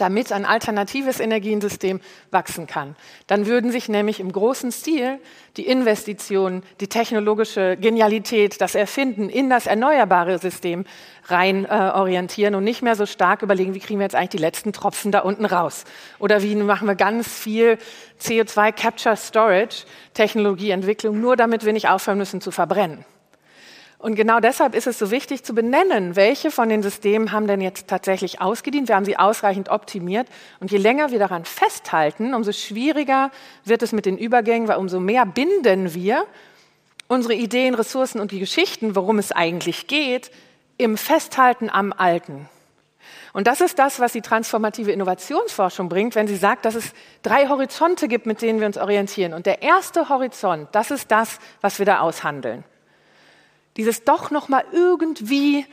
damit 0.00 0.32
ein 0.32 0.44
alternatives 0.44 1.20
Energiensystem 1.20 2.00
wachsen 2.30 2.66
kann. 2.66 2.96
Dann 3.26 3.46
würden 3.46 3.70
sich 3.70 3.88
nämlich 3.88 4.20
im 4.20 4.32
großen 4.32 4.72
Stil 4.72 5.18
die 5.56 5.66
Investitionen, 5.66 6.62
die 6.80 6.88
technologische 6.88 7.76
Genialität, 7.76 8.60
das 8.60 8.74
Erfinden 8.74 9.28
in 9.28 9.50
das 9.50 9.66
erneuerbare 9.66 10.38
System 10.38 10.84
rein 11.26 11.64
äh, 11.64 11.68
orientieren 11.68 12.54
und 12.54 12.64
nicht 12.64 12.82
mehr 12.82 12.96
so 12.96 13.06
stark 13.06 13.42
überlegen, 13.42 13.74
wie 13.74 13.80
kriegen 13.80 13.98
wir 13.98 14.04
jetzt 14.04 14.14
eigentlich 14.14 14.30
die 14.30 14.38
letzten 14.38 14.72
Tropfen 14.72 15.12
da 15.12 15.20
unten 15.20 15.44
raus? 15.44 15.84
Oder 16.18 16.42
wie 16.42 16.54
machen 16.54 16.88
wir 16.88 16.94
ganz 16.94 17.28
viel 17.28 17.78
CO2 18.20 18.72
Capture 18.72 19.16
Storage 19.16 19.84
Technologieentwicklung, 20.14 21.20
nur 21.20 21.36
damit 21.36 21.64
wir 21.64 21.72
nicht 21.72 21.88
aufhören 21.88 22.18
müssen 22.18 22.40
zu 22.40 22.50
verbrennen. 22.50 23.04
Und 24.00 24.14
genau 24.14 24.38
deshalb 24.38 24.76
ist 24.76 24.86
es 24.86 24.96
so 24.96 25.10
wichtig 25.10 25.42
zu 25.42 25.54
benennen, 25.54 26.14
welche 26.14 26.52
von 26.52 26.68
den 26.68 26.84
Systemen 26.84 27.32
haben 27.32 27.48
denn 27.48 27.60
jetzt 27.60 27.88
tatsächlich 27.88 28.40
ausgedient. 28.40 28.86
Wir 28.86 28.94
haben 28.94 29.04
sie 29.04 29.16
ausreichend 29.16 29.70
optimiert. 29.70 30.28
Und 30.60 30.70
je 30.70 30.78
länger 30.78 31.10
wir 31.10 31.18
daran 31.18 31.44
festhalten, 31.44 32.32
umso 32.32 32.52
schwieriger 32.52 33.32
wird 33.64 33.82
es 33.82 33.90
mit 33.90 34.06
den 34.06 34.16
Übergängen, 34.16 34.68
weil 34.68 34.76
umso 34.78 35.00
mehr 35.00 35.26
binden 35.26 35.94
wir 35.94 36.24
unsere 37.08 37.34
Ideen, 37.34 37.74
Ressourcen 37.74 38.20
und 38.20 38.30
die 38.30 38.38
Geschichten, 38.38 38.94
worum 38.94 39.18
es 39.18 39.32
eigentlich 39.32 39.88
geht, 39.88 40.30
im 40.76 40.96
Festhalten 40.96 41.68
am 41.68 41.92
Alten. 41.92 42.48
Und 43.32 43.48
das 43.48 43.60
ist 43.60 43.80
das, 43.80 43.98
was 43.98 44.12
die 44.12 44.20
transformative 44.20 44.92
Innovationsforschung 44.92 45.88
bringt, 45.88 46.14
wenn 46.14 46.28
sie 46.28 46.36
sagt, 46.36 46.66
dass 46.66 46.76
es 46.76 46.92
drei 47.22 47.48
Horizonte 47.48 48.06
gibt, 48.06 48.26
mit 48.26 48.42
denen 48.42 48.60
wir 48.60 48.66
uns 48.68 48.78
orientieren. 48.78 49.34
Und 49.34 49.46
der 49.46 49.62
erste 49.62 50.08
Horizont, 50.08 50.68
das 50.72 50.92
ist 50.92 51.10
das, 51.10 51.40
was 51.60 51.80
wir 51.80 51.86
da 51.86 52.00
aushandeln 52.00 52.62
dieses 53.78 54.04
doch 54.04 54.30
noch 54.30 54.48
mal 54.48 54.64
irgendwie 54.72 55.64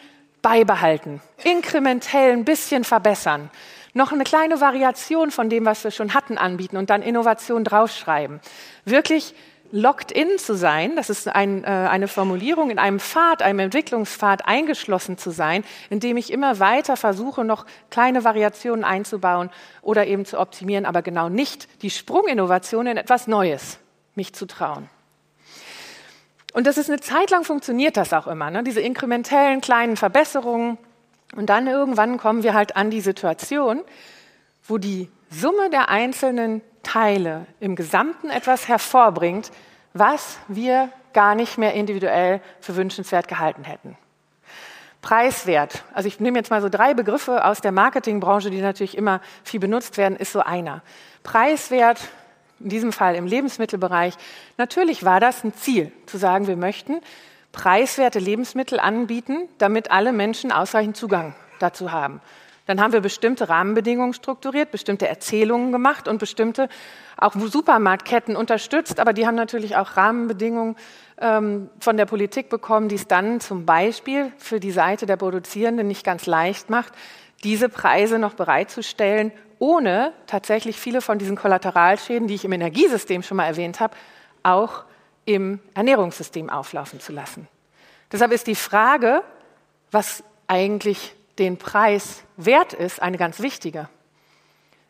beibehalten, 0.41 1.21
inkrementell 1.43 2.31
ein 2.31 2.45
bisschen 2.45 2.85
verbessern, 2.85 3.49
noch 3.93 4.11
eine 4.11 4.23
kleine 4.23 4.61
Variation 4.61 5.31
von 5.31 5.49
dem, 5.49 5.65
was 5.65 5.83
wir 5.83 5.91
schon 5.91 6.13
hatten, 6.13 6.37
anbieten 6.37 6.77
und 6.77 6.89
dann 6.89 7.01
Innovation 7.01 7.63
draufschreiben. 7.63 8.39
Wirklich 8.83 9.33
locked 9.71 10.11
in 10.11 10.37
zu 10.37 10.55
sein, 10.55 10.95
das 10.95 11.09
ist 11.09 11.27
ein, 11.27 11.63
äh, 11.63 11.67
eine 11.67 12.07
Formulierung, 12.07 12.69
in 12.69 12.77
einem 12.77 12.99
Pfad, 12.99 13.41
einem 13.41 13.59
Entwicklungspfad 13.59 14.45
eingeschlossen 14.47 15.17
zu 15.17 15.31
sein, 15.31 15.63
in 15.89 15.99
dem 15.99 16.17
ich 16.17 16.31
immer 16.31 16.59
weiter 16.59 16.97
versuche, 16.97 17.43
noch 17.43 17.65
kleine 17.89 18.23
Variationen 18.23 18.85
einzubauen 18.85 19.49
oder 19.81 20.05
eben 20.05 20.25
zu 20.25 20.39
optimieren, 20.39 20.85
aber 20.85 21.01
genau 21.01 21.29
nicht 21.29 21.81
die 21.81 21.89
Sprunginnovation 21.89 22.87
in 22.87 22.97
etwas 22.97 23.27
Neues 23.27 23.79
mich 24.13 24.33
zu 24.33 24.45
trauen. 24.45 24.89
Und 26.55 26.67
das 26.67 26.77
ist 26.77 26.89
eine 26.89 27.01
Zeit 27.01 27.31
lang 27.31 27.43
funktioniert 27.43 27.97
das 27.97 28.13
auch 28.13 28.27
immer, 28.27 28.49
ne? 28.49 28.63
diese 28.63 28.79
inkrementellen 28.79 29.59
kleinen 29.59 29.97
Verbesserungen. 29.97 30.77
Und 31.35 31.49
dann 31.49 31.67
irgendwann 31.67 32.17
kommen 32.17 32.43
wir 32.43 32.53
halt 32.53 32.77
an 32.77 32.89
die 32.89 33.01
Situation, 33.01 33.81
wo 34.63 34.77
die 34.77 35.09
Summe 35.29 35.69
der 35.69 35.89
einzelnen 35.89 36.61
Teile 36.81 37.45
im 37.59 37.75
Gesamten 37.75 38.29
etwas 38.29 38.69
hervorbringt, 38.69 39.51
was 39.91 40.37
wir 40.47 40.87
gar 41.11 41.35
nicht 41.35 41.57
mehr 41.57 41.73
individuell 41.73 42.39
für 42.61 42.77
wünschenswert 42.77 43.27
gehalten 43.27 43.65
hätten. 43.65 43.97
Preiswert, 45.01 45.83
also 45.93 46.07
ich 46.07 46.21
nehme 46.21 46.37
jetzt 46.37 46.51
mal 46.51 46.61
so 46.61 46.69
drei 46.69 46.93
Begriffe 46.93 47.43
aus 47.43 47.59
der 47.59 47.73
Marketingbranche, 47.73 48.49
die 48.49 48.61
natürlich 48.61 48.97
immer 48.97 49.19
viel 49.43 49.59
benutzt 49.59 49.97
werden, 49.97 50.15
ist 50.15 50.31
so 50.31 50.39
einer. 50.39 50.83
Preiswert, 51.21 51.99
in 52.59 52.69
diesem 52.69 52.91
Fall 52.91 53.15
im 53.15 53.25
Lebensmittelbereich, 53.25 54.15
natürlich 54.57 55.03
war 55.03 55.19
das 55.19 55.43
ein 55.43 55.53
Ziel, 55.53 55.91
zu 56.05 56.17
sagen, 56.17 56.47
wir 56.47 56.57
möchten 56.57 57.01
preiswerte 57.51 58.19
Lebensmittel 58.19 58.79
anbieten, 58.79 59.47
damit 59.57 59.91
alle 59.91 60.11
Menschen 60.11 60.51
ausreichend 60.51 60.97
Zugang 60.97 61.35
dazu 61.59 61.91
haben. 61.91 62.21
Dann 62.65 62.81
haben 62.81 62.93
wir 62.93 63.01
bestimmte 63.01 63.47
Rahmenbedingungen 63.47 64.13
strukturiert, 64.13 64.71
bestimmte 64.71 65.07
Erzählungen 65.07 65.71
gemacht 65.71 66.07
und 66.07 66.17
bestimmte 66.17 66.67
auch 67.15 67.35
Supermarktketten 67.35 68.35
unterstützt. 68.35 68.99
Aber 68.99 69.13
die 69.13 69.27
haben 69.27 69.35
natürlich 69.35 69.75
auch 69.75 69.95
Rahmenbedingungen 69.97 70.75
ähm, 71.19 71.69
von 71.79 71.95
der 71.95 72.05
Politik 72.05 72.49
bekommen, 72.49 72.89
die 72.89 72.95
es 72.95 73.07
dann 73.07 73.39
zum 73.39 73.65
Beispiel 73.65 74.31
für 74.37 74.59
die 74.59 74.71
Seite 74.71 75.05
der 75.05 75.15
Produzierenden 75.15 75.87
nicht 75.87 76.03
ganz 76.03 76.25
leicht 76.25 76.69
macht, 76.69 76.93
diese 77.45 77.69
Preise 77.69 78.19
noch 78.19 78.33
bereitzustellen, 78.33 79.31
ohne 79.59 80.11
tatsächlich 80.27 80.77
viele 80.77 80.99
von 80.99 81.19
diesen 81.19 81.37
Kollateralschäden, 81.37 82.27
die 82.27 82.35
ich 82.35 82.43
im 82.43 82.51
Energiesystem 82.51 83.23
schon 83.23 83.37
mal 83.37 83.45
erwähnt 83.45 83.79
habe, 83.79 83.95
auch 84.43 84.83
im 85.23 85.59
Ernährungssystem 85.75 86.49
auflaufen 86.49 86.99
zu 86.99 87.13
lassen. 87.13 87.47
Deshalb 88.11 88.31
ist 88.31 88.47
die 88.47 88.55
Frage, 88.55 89.21
was 89.91 90.23
eigentlich 90.47 91.15
den 91.39 91.57
Preis 91.57 92.23
wert 92.35 92.73
ist, 92.73 93.01
eine 93.01 93.17
ganz 93.17 93.39
wichtige. 93.39 93.89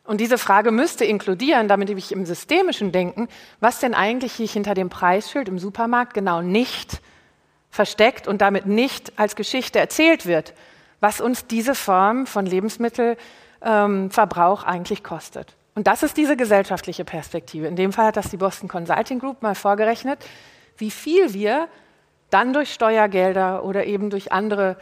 Und 0.04 0.20
diese 0.20 0.38
Frage 0.38 0.70
müsste 0.70 1.04
inkludieren, 1.04 1.68
damit 1.68 1.90
ich 1.90 2.12
im 2.12 2.24
systemischen 2.24 2.90
Denken, 2.92 3.28
was 3.60 3.80
denn 3.80 3.94
eigentlich 3.94 4.32
hier 4.32 4.46
hinter 4.46 4.74
dem 4.74 4.88
Preisschild 4.88 5.48
im 5.48 5.58
Supermarkt 5.58 6.14
genau 6.14 6.42
nicht 6.42 7.00
versteckt 7.70 8.28
und 8.28 8.40
damit 8.40 8.66
nicht 8.66 9.18
als 9.18 9.36
Geschichte 9.36 9.78
erzählt 9.78 10.26
wird, 10.26 10.54
was 11.00 11.20
uns 11.20 11.46
diese 11.46 11.74
Form 11.74 12.26
von 12.26 12.46
Lebensmittelverbrauch 12.46 14.62
ähm, 14.62 14.68
eigentlich 14.68 15.04
kostet. 15.04 15.54
Und 15.74 15.86
das 15.86 16.02
ist 16.02 16.16
diese 16.16 16.36
gesellschaftliche 16.36 17.04
Perspektive. 17.04 17.66
In 17.66 17.76
dem 17.76 17.92
Fall 17.92 18.06
hat 18.06 18.16
das 18.16 18.30
die 18.30 18.38
Boston 18.38 18.68
Consulting 18.68 19.18
Group 19.18 19.42
mal 19.42 19.54
vorgerechnet, 19.54 20.24
wie 20.78 20.90
viel 20.90 21.34
wir 21.34 21.68
dann 22.30 22.52
durch 22.52 22.72
Steuergelder 22.72 23.62
oder 23.62 23.84
eben 23.84 24.10
durch 24.10 24.32
andere 24.32 24.76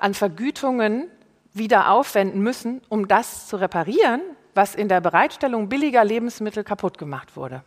an 0.00 0.14
Vergütungen 0.14 1.08
wieder 1.52 1.90
aufwenden 1.90 2.40
müssen, 2.40 2.80
um 2.88 3.08
das 3.08 3.48
zu 3.48 3.56
reparieren, 3.56 4.20
was 4.54 4.74
in 4.74 4.88
der 4.88 5.00
Bereitstellung 5.00 5.68
billiger 5.68 6.04
Lebensmittel 6.04 6.64
kaputt 6.64 6.98
gemacht 6.98 7.36
wurde. 7.36 7.62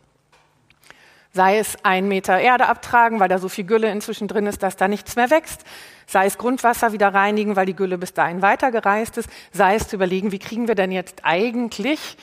Sei 1.32 1.58
es 1.58 1.82
ein 1.82 2.08
Meter 2.08 2.38
Erde 2.38 2.66
abtragen, 2.66 3.18
weil 3.18 3.28
da 3.28 3.38
so 3.38 3.48
viel 3.48 3.64
Gülle 3.64 3.90
inzwischen 3.90 4.28
drin 4.28 4.46
ist, 4.46 4.62
dass 4.62 4.76
da 4.76 4.86
nichts 4.86 5.16
mehr 5.16 5.30
wächst. 5.30 5.64
Sei 6.06 6.26
es 6.26 6.36
Grundwasser 6.36 6.92
wieder 6.92 7.14
reinigen, 7.14 7.56
weil 7.56 7.64
die 7.64 7.76
Gülle 7.76 7.96
bis 7.96 8.12
dahin 8.12 8.42
weitergereist 8.42 9.16
ist. 9.16 9.30
Sei 9.50 9.76
es 9.76 9.88
zu 9.88 9.96
überlegen, 9.96 10.30
wie 10.30 10.38
kriegen 10.38 10.68
wir 10.68 10.74
denn 10.74 10.92
jetzt 10.92 11.20
eigentlich 11.24 12.18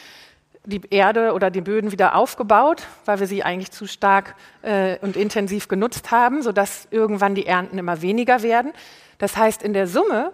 die 0.63 0.82
Erde 0.92 1.34
oder 1.34 1.50
die 1.50 1.62
Böden 1.62 1.92
wieder 1.92 2.16
aufgebaut, 2.16 2.84
weil 3.06 3.20
wir 3.20 3.28
sie 3.28 3.44
eigentlich 3.44 3.72
zu 3.72 3.88
stark 3.88 4.36
äh, 4.62 4.98
und 5.00 5.16
intensiv 5.16 5.68
genutzt 5.68 6.12
haben, 6.12 6.44
sodass 6.44 6.88
irgendwann 6.92 7.34
die 7.34 7.48
Ernten 7.48 7.78
immer 7.80 8.01
weniger 8.01 8.44
werden. 8.44 8.74
Das 9.18 9.38
heißt, 9.38 9.63
in 9.63 9.74
der 9.74 9.88
Summe 9.88 10.32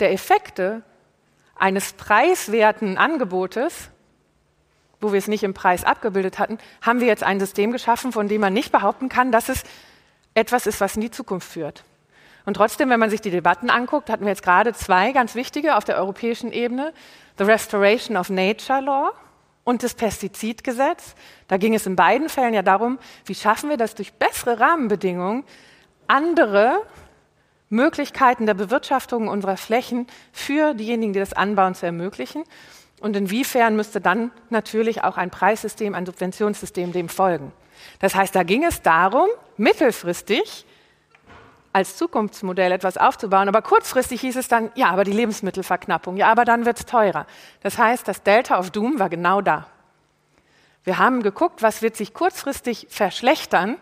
der 0.00 0.12
Effekte 0.12 0.82
eines 1.56 1.92
preiswerten 1.92 2.98
Angebotes, 2.98 3.90
wo 5.00 5.12
wir 5.12 5.18
es 5.18 5.28
nicht 5.28 5.42
im 5.42 5.54
Preis 5.54 5.84
abgebildet 5.84 6.38
hatten, 6.38 6.58
haben 6.82 7.00
wir 7.00 7.06
jetzt 7.06 7.22
ein 7.22 7.40
System 7.40 7.72
geschaffen, 7.72 8.12
von 8.12 8.28
dem 8.28 8.40
man 8.40 8.52
nicht 8.52 8.72
behaupten 8.72 9.08
kann, 9.08 9.32
dass 9.32 9.48
es 9.48 9.64
etwas 10.34 10.66
ist, 10.66 10.80
was 10.80 10.96
in 10.96 11.02
die 11.02 11.10
Zukunft 11.10 11.50
führt. 11.50 11.84
Und 12.46 12.54
trotzdem, 12.54 12.90
wenn 12.90 13.00
man 13.00 13.10
sich 13.10 13.20
die 13.20 13.30
Debatten 13.30 13.70
anguckt, 13.70 14.10
hatten 14.10 14.24
wir 14.24 14.30
jetzt 14.30 14.42
gerade 14.42 14.72
zwei 14.72 15.12
ganz 15.12 15.34
wichtige 15.34 15.76
auf 15.76 15.84
der 15.84 15.96
europäischen 15.96 16.52
Ebene, 16.52 16.92
the 17.38 17.44
Restoration 17.44 18.16
of 18.16 18.30
Nature 18.30 18.80
Law 18.80 19.12
und 19.64 19.82
das 19.82 19.94
Pestizidgesetz. 19.94 21.14
Da 21.48 21.56
ging 21.56 21.74
es 21.74 21.86
in 21.86 21.96
beiden 21.96 22.28
Fällen 22.28 22.54
ja 22.54 22.62
darum, 22.62 22.98
wie 23.24 23.34
schaffen 23.34 23.70
wir 23.70 23.76
das 23.76 23.94
durch 23.94 24.12
bessere 24.14 24.58
Rahmenbedingungen, 24.58 25.44
andere 26.06 26.82
Möglichkeiten 27.68 28.46
der 28.46 28.54
Bewirtschaftung 28.54 29.28
unserer 29.28 29.56
Flächen 29.56 30.06
für 30.32 30.74
diejenigen, 30.74 31.12
die 31.12 31.20
das 31.20 31.32
anbauen, 31.32 31.74
zu 31.74 31.86
ermöglichen. 31.86 32.42
Und 33.00 33.16
inwiefern 33.16 33.76
müsste 33.76 34.00
dann 34.00 34.30
natürlich 34.50 35.02
auch 35.02 35.16
ein 35.16 35.30
Preissystem, 35.30 35.94
ein 35.94 36.06
Subventionssystem 36.06 36.92
dem 36.92 37.08
folgen. 37.08 37.52
Das 37.98 38.14
heißt, 38.14 38.34
da 38.34 38.42
ging 38.42 38.64
es 38.64 38.82
darum, 38.82 39.28
mittelfristig 39.56 40.66
als 41.72 41.96
Zukunftsmodell 41.96 42.72
etwas 42.72 42.96
aufzubauen. 42.96 43.48
Aber 43.48 43.62
kurzfristig 43.62 44.20
hieß 44.20 44.36
es 44.36 44.48
dann, 44.48 44.70
ja, 44.74 44.90
aber 44.90 45.04
die 45.04 45.12
Lebensmittelverknappung, 45.12 46.16
ja, 46.16 46.30
aber 46.30 46.44
dann 46.44 46.66
wird 46.66 46.78
es 46.78 46.86
teurer. 46.86 47.26
Das 47.62 47.78
heißt, 47.78 48.06
das 48.06 48.22
Delta 48.22 48.58
of 48.58 48.70
Doom 48.70 48.98
war 48.98 49.08
genau 49.08 49.40
da. 49.40 49.66
Wir 50.84 50.98
haben 50.98 51.22
geguckt, 51.22 51.62
was 51.62 51.82
wird 51.82 51.96
sich 51.96 52.12
kurzfristig 52.12 52.86
verschlechtern 52.90 53.76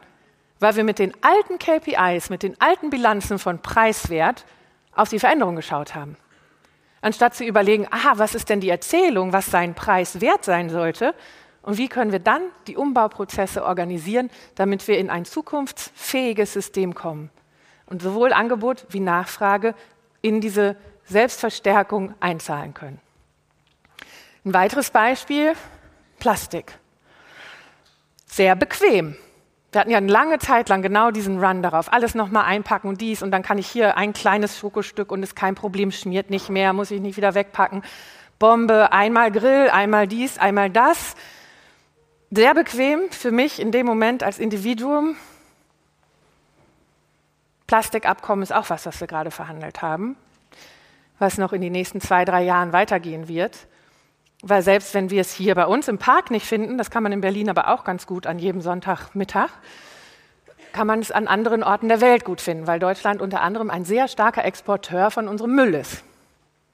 weil 0.60 0.76
wir 0.76 0.84
mit 0.84 0.98
den 0.98 1.12
alten 1.22 1.58
KPIs, 1.58 2.30
mit 2.30 2.42
den 2.42 2.60
alten 2.60 2.90
Bilanzen 2.90 3.38
von 3.38 3.60
Preiswert 3.60 4.44
auf 4.94 5.08
die 5.08 5.18
Veränderung 5.18 5.56
geschaut 5.56 5.94
haben. 5.94 6.16
Anstatt 7.00 7.34
zu 7.34 7.44
überlegen, 7.44 7.86
aha, 7.90 8.14
was 8.16 8.34
ist 8.34 8.48
denn 8.48 8.60
die 8.60 8.70
Erzählung, 8.70 9.32
was 9.32 9.46
sein 9.46 9.74
Preis 9.74 10.20
wert 10.20 10.44
sein 10.44 10.68
sollte 10.68 11.14
und 11.62 11.78
wie 11.78 11.88
können 11.88 12.12
wir 12.12 12.18
dann 12.18 12.42
die 12.66 12.76
Umbauprozesse 12.76 13.64
organisieren, 13.64 14.30
damit 14.54 14.86
wir 14.88 14.98
in 14.98 15.10
ein 15.10 15.24
zukunftsfähiges 15.24 16.52
System 16.52 16.94
kommen 16.94 17.30
und 17.86 18.02
sowohl 18.02 18.32
Angebot 18.32 18.86
wie 18.90 19.00
Nachfrage 19.00 19.74
in 20.22 20.40
diese 20.40 20.76
Selbstverstärkung 21.04 22.14
einzahlen 22.20 22.74
können. 22.74 23.00
Ein 24.44 24.54
weiteres 24.54 24.90
Beispiel, 24.90 25.52
Plastik. 26.18 26.78
Sehr 28.26 28.56
bequem. 28.56 29.16
Wir 29.70 29.82
hatten 29.82 29.90
ja 29.90 29.98
eine 29.98 30.10
lange 30.10 30.38
Zeit 30.38 30.70
lang 30.70 30.80
genau 30.80 31.10
diesen 31.10 31.44
Run 31.44 31.62
darauf. 31.62 31.92
Alles 31.92 32.14
nochmal 32.14 32.44
einpacken 32.44 32.88
und 32.88 33.00
dies 33.00 33.22
und 33.22 33.30
dann 33.30 33.42
kann 33.42 33.58
ich 33.58 33.66
hier 33.66 33.98
ein 33.98 34.14
kleines 34.14 34.58
Schokostück 34.58 35.12
und 35.12 35.22
ist 35.22 35.36
kein 35.36 35.54
Problem, 35.54 35.90
schmiert 35.90 36.30
nicht 36.30 36.48
mehr, 36.48 36.72
muss 36.72 36.90
ich 36.90 37.00
nicht 37.00 37.18
wieder 37.18 37.34
wegpacken. 37.34 37.82
Bombe, 38.38 38.92
einmal 38.92 39.30
Grill, 39.30 39.68
einmal 39.70 40.06
dies, 40.06 40.38
einmal 40.38 40.70
das. 40.70 41.16
Sehr 42.30 42.54
bequem 42.54 43.10
für 43.10 43.30
mich 43.30 43.60
in 43.60 43.70
dem 43.70 43.84
Moment 43.84 44.22
als 44.22 44.38
Individuum. 44.38 45.16
Plastikabkommen 47.66 48.42
ist 48.42 48.52
auch 48.52 48.70
was, 48.70 48.86
was 48.86 48.98
wir 49.00 49.06
gerade 49.06 49.30
verhandelt 49.30 49.82
haben, 49.82 50.16
was 51.18 51.36
noch 51.36 51.52
in 51.52 51.60
die 51.60 51.68
nächsten 51.68 52.00
zwei, 52.00 52.24
drei 52.24 52.42
Jahren 52.42 52.72
weitergehen 52.72 53.28
wird. 53.28 53.66
Weil 54.42 54.62
selbst 54.62 54.94
wenn 54.94 55.10
wir 55.10 55.20
es 55.20 55.32
hier 55.32 55.54
bei 55.54 55.66
uns 55.66 55.88
im 55.88 55.98
Park 55.98 56.30
nicht 56.30 56.46
finden, 56.46 56.78
das 56.78 56.90
kann 56.90 57.02
man 57.02 57.12
in 57.12 57.20
Berlin 57.20 57.50
aber 57.50 57.68
auch 57.68 57.84
ganz 57.84 58.06
gut 58.06 58.26
an 58.26 58.38
jedem 58.38 58.60
Sonntagmittag, 58.60 59.50
kann 60.72 60.86
man 60.86 61.00
es 61.00 61.10
an 61.10 61.26
anderen 61.26 61.64
Orten 61.64 61.88
der 61.88 62.00
Welt 62.00 62.24
gut 62.24 62.40
finden, 62.40 62.66
weil 62.66 62.78
Deutschland 62.78 63.20
unter 63.20 63.40
anderem 63.40 63.70
ein 63.70 63.84
sehr 63.84 64.06
starker 64.06 64.44
Exporteur 64.44 65.10
von 65.10 65.26
unserem 65.26 65.54
Müll 65.54 65.74
ist, 65.74 66.04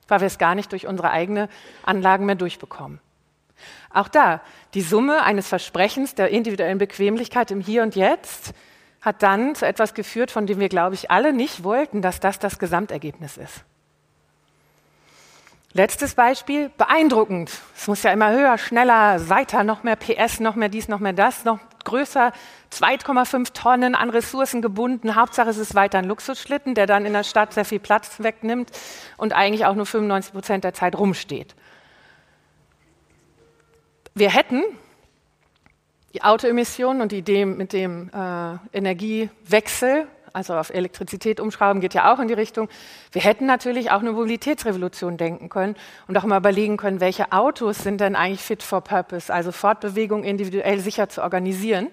weil 0.08 0.20
wir 0.20 0.26
es 0.26 0.38
gar 0.38 0.54
nicht 0.54 0.72
durch 0.72 0.86
unsere 0.86 1.10
eigenen 1.10 1.48
Anlagen 1.84 2.26
mehr 2.26 2.34
durchbekommen. 2.34 3.00
Auch 3.92 4.08
da, 4.08 4.40
die 4.74 4.82
Summe 4.82 5.22
eines 5.22 5.48
Versprechens 5.48 6.14
der 6.14 6.30
individuellen 6.30 6.78
Bequemlichkeit 6.78 7.50
im 7.50 7.60
Hier 7.60 7.82
und 7.82 7.94
Jetzt 7.94 8.52
hat 9.00 9.22
dann 9.22 9.54
zu 9.54 9.66
etwas 9.66 9.94
geführt, 9.94 10.30
von 10.30 10.46
dem 10.46 10.60
wir, 10.60 10.68
glaube 10.68 10.94
ich, 10.94 11.10
alle 11.10 11.32
nicht 11.32 11.62
wollten, 11.62 12.02
dass 12.02 12.20
das 12.20 12.38
das 12.38 12.58
Gesamtergebnis 12.58 13.36
ist. 13.36 13.64
Letztes 15.76 16.14
Beispiel, 16.14 16.68
beeindruckend. 16.68 17.50
Es 17.74 17.88
muss 17.88 18.04
ja 18.04 18.12
immer 18.12 18.30
höher, 18.30 18.58
schneller, 18.58 19.28
weiter, 19.28 19.64
noch 19.64 19.82
mehr 19.82 19.96
PS, 19.96 20.38
noch 20.38 20.54
mehr 20.54 20.68
dies, 20.68 20.86
noch 20.86 21.00
mehr 21.00 21.12
das, 21.12 21.44
noch 21.44 21.58
größer, 21.82 22.32
2,5 22.72 23.52
Tonnen 23.52 23.96
an 23.96 24.08
Ressourcen 24.08 24.62
gebunden. 24.62 25.16
Hauptsache 25.16 25.50
es 25.50 25.58
ist 25.58 25.74
weiter 25.74 25.98
ein 25.98 26.04
Luxusschlitten, 26.04 26.76
der 26.76 26.86
dann 26.86 27.04
in 27.04 27.12
der 27.12 27.24
Stadt 27.24 27.52
sehr 27.52 27.64
viel 27.64 27.80
Platz 27.80 28.20
wegnimmt 28.20 28.70
und 29.16 29.32
eigentlich 29.32 29.66
auch 29.66 29.74
nur 29.74 29.84
95 29.84 30.32
Prozent 30.32 30.62
der 30.62 30.74
Zeit 30.74 30.96
rumsteht. 30.96 31.56
Wir 34.14 34.30
hätten 34.30 34.62
die 36.14 36.22
Autoemissionen 36.22 37.02
und 37.02 37.10
die 37.10 37.18
Idee 37.18 37.46
mit 37.46 37.72
dem 37.72 38.10
äh, 38.14 38.58
Energiewechsel 38.72 40.06
also 40.34 40.54
auf 40.56 40.70
Elektrizität 40.70 41.38
umschrauben 41.38 41.80
geht 41.80 41.94
ja 41.94 42.12
auch 42.12 42.18
in 42.18 42.26
die 42.26 42.34
Richtung. 42.34 42.68
Wir 43.12 43.22
hätten 43.22 43.46
natürlich 43.46 43.92
auch 43.92 44.00
eine 44.00 44.10
Mobilitätsrevolution 44.10 45.16
denken 45.16 45.48
können 45.48 45.76
und 46.08 46.18
auch 46.18 46.24
mal 46.24 46.38
überlegen 46.38 46.76
können, 46.76 47.00
welche 47.00 47.30
Autos 47.32 47.78
sind 47.78 48.00
denn 48.00 48.16
eigentlich 48.16 48.40
fit 48.40 48.62
for 48.62 48.80
purpose, 48.80 49.32
also 49.32 49.52
Fortbewegung 49.52 50.24
individuell 50.24 50.80
sicher 50.80 51.08
zu 51.08 51.22
organisieren 51.22 51.86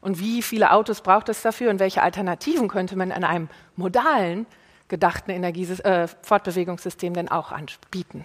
und 0.00 0.20
wie 0.20 0.40
viele 0.40 0.70
Autos 0.70 1.00
braucht 1.00 1.28
es 1.28 1.42
dafür 1.42 1.70
und 1.70 1.80
welche 1.80 2.00
Alternativen 2.02 2.68
könnte 2.68 2.96
man 2.96 3.10
an 3.10 3.24
einem 3.24 3.48
modalen, 3.74 4.46
gedachten 4.86 5.32
Energiesys 5.32 5.80
äh, 5.80 6.06
Fortbewegungssystem 6.22 7.12
denn 7.12 7.28
auch 7.28 7.50
anbieten. 7.50 8.24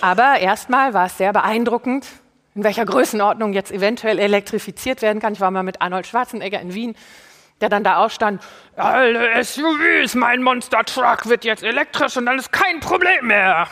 Aber 0.00 0.40
erstmal 0.40 0.92
war 0.92 1.06
es 1.06 1.18
sehr 1.18 1.32
beeindruckend, 1.32 2.06
in 2.56 2.64
welcher 2.64 2.84
Größenordnung 2.84 3.52
jetzt 3.52 3.70
eventuell 3.70 4.18
elektrifiziert 4.18 5.02
werden 5.02 5.20
kann. 5.20 5.34
Ich 5.34 5.40
war 5.40 5.52
mal 5.52 5.62
mit 5.62 5.80
Arnold 5.80 6.06
Schwarzenegger 6.08 6.60
in 6.60 6.74
Wien, 6.74 6.96
der 7.60 7.68
dann 7.68 7.84
da 7.84 8.04
auch 8.04 8.10
stand, 8.10 8.42
alle 8.76 9.42
SUVs, 9.42 10.14
mein 10.14 10.42
Monster 10.42 10.84
Truck 10.84 11.28
wird 11.28 11.44
jetzt 11.44 11.62
elektrisch 11.62 12.16
und 12.16 12.26
dann 12.26 12.38
ist 12.38 12.52
kein 12.52 12.80
Problem 12.80 13.26
mehr. 13.26 13.68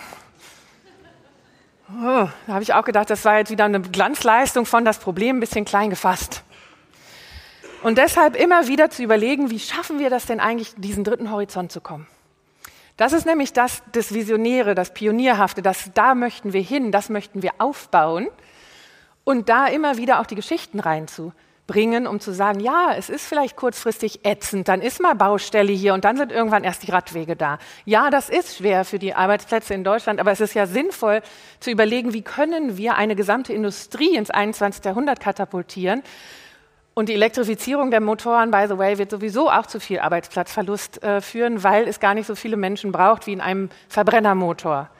Oh, 2.01 2.29
da 2.47 2.53
habe 2.55 2.63
ich 2.63 2.73
auch 2.73 2.85
gedacht, 2.85 3.11
das 3.11 3.25
war 3.25 3.39
jetzt 3.39 3.51
wieder 3.51 3.65
eine 3.67 3.81
Glanzleistung 3.81 4.65
von 4.65 4.85
das 4.85 4.99
Problem 4.99 5.37
ein 5.37 5.41
bisschen 5.41 5.65
klein 5.65 5.91
gefasst. 5.91 6.43
Und 7.83 7.99
deshalb 7.99 8.37
immer 8.37 8.69
wieder 8.69 8.91
zu 8.91 9.03
überlegen, 9.03 9.51
wie 9.51 9.59
schaffen 9.59 9.99
wir 9.99 10.09
das 10.09 10.27
denn 10.27 10.41
eigentlich, 10.41 10.75
diesen 10.77 11.05
dritten 11.05 11.31
Horizont 11.31 11.73
zu 11.73 11.81
kommen? 11.81 12.07
Das 12.97 13.13
ist 13.13 13.27
nämlich 13.27 13.53
das, 13.53 13.83
das 13.93 14.15
Visionäre, 14.15 14.75
das 14.75 14.95
Pionierhafte, 14.95 15.63
das 15.63 15.91
da 15.93 16.15
möchten 16.15 16.53
wir 16.53 16.61
hin, 16.61 16.93
das 16.93 17.09
möchten 17.09 17.43
wir 17.43 17.53
aufbauen 17.59 18.29
und 19.25 19.49
da 19.49 19.67
immer 19.67 19.97
wieder 19.97 20.21
auch 20.21 20.27
die 20.27 20.35
Geschichten 20.35 20.81
reinzubringen, 21.73 22.07
um 22.07 22.21
zu 22.21 22.33
sagen, 22.33 22.61
ja, 22.61 22.95
es 22.97 23.09
ist 23.09 23.27
vielleicht 23.27 23.57
kurzfristig 23.57 24.25
ätzend, 24.25 24.69
dann 24.69 24.81
ist 24.81 25.01
mal 25.01 25.15
Baustelle 25.15 25.73
hier 25.73 25.95
und 25.95 26.05
dann 26.05 26.17
sind 26.17 26.33
irgendwann 26.33 26.65
erst 26.65 26.87
die 26.87 26.91
Radwege 26.91 27.37
da. 27.37 27.59
Ja, 27.85 28.11
das 28.11 28.29
ist 28.29 28.57
schwer 28.57 28.85
für 28.85 28.99
die 28.99 29.15
Arbeitsplätze 29.15 29.75
in 29.75 29.85
Deutschland, 29.85 30.21
aber 30.21 30.33
es 30.33 30.41
ist 30.41 30.55
ja 30.55 30.67
sinnvoll 30.67 31.23
zu 31.61 31.71
überlegen, 31.71 32.13
wie 32.13 32.23
können 32.23 32.77
wir 32.77 32.97
eine 32.97 33.17
gesamte 33.17 33.53
Industrie 33.53 34.17
ins 34.17 34.31
21. 34.31 34.85
Jahrhundert 34.85 35.21
katapultieren, 35.21 36.03
und 36.95 37.09
die 37.09 37.15
Elektrifizierung 37.15 37.91
der 37.91 38.03
Motoren, 38.03 38.51
by 38.51 38.67
the 38.69 38.77
way, 38.77 38.99
wird 38.99 39.11
sowieso 39.11 39.51
auch 39.51 39.65
zu 39.65 39.81
viel 39.81 40.01
Arbeitsplatzverlust 40.01 41.03
äh, 41.03 41.23
führen, 41.23 41.63
weil 41.65 41.89
es 41.89 42.01
gar 42.01 42.13
nicht 42.13 42.27
so 42.27 42.35
viele 42.35 42.59
Menschen 42.59 42.93
braucht 42.93 43.27
wie 43.27 43.33
in 43.33 43.41
einem 43.41 43.71
Verbrennermotor. 43.89 44.91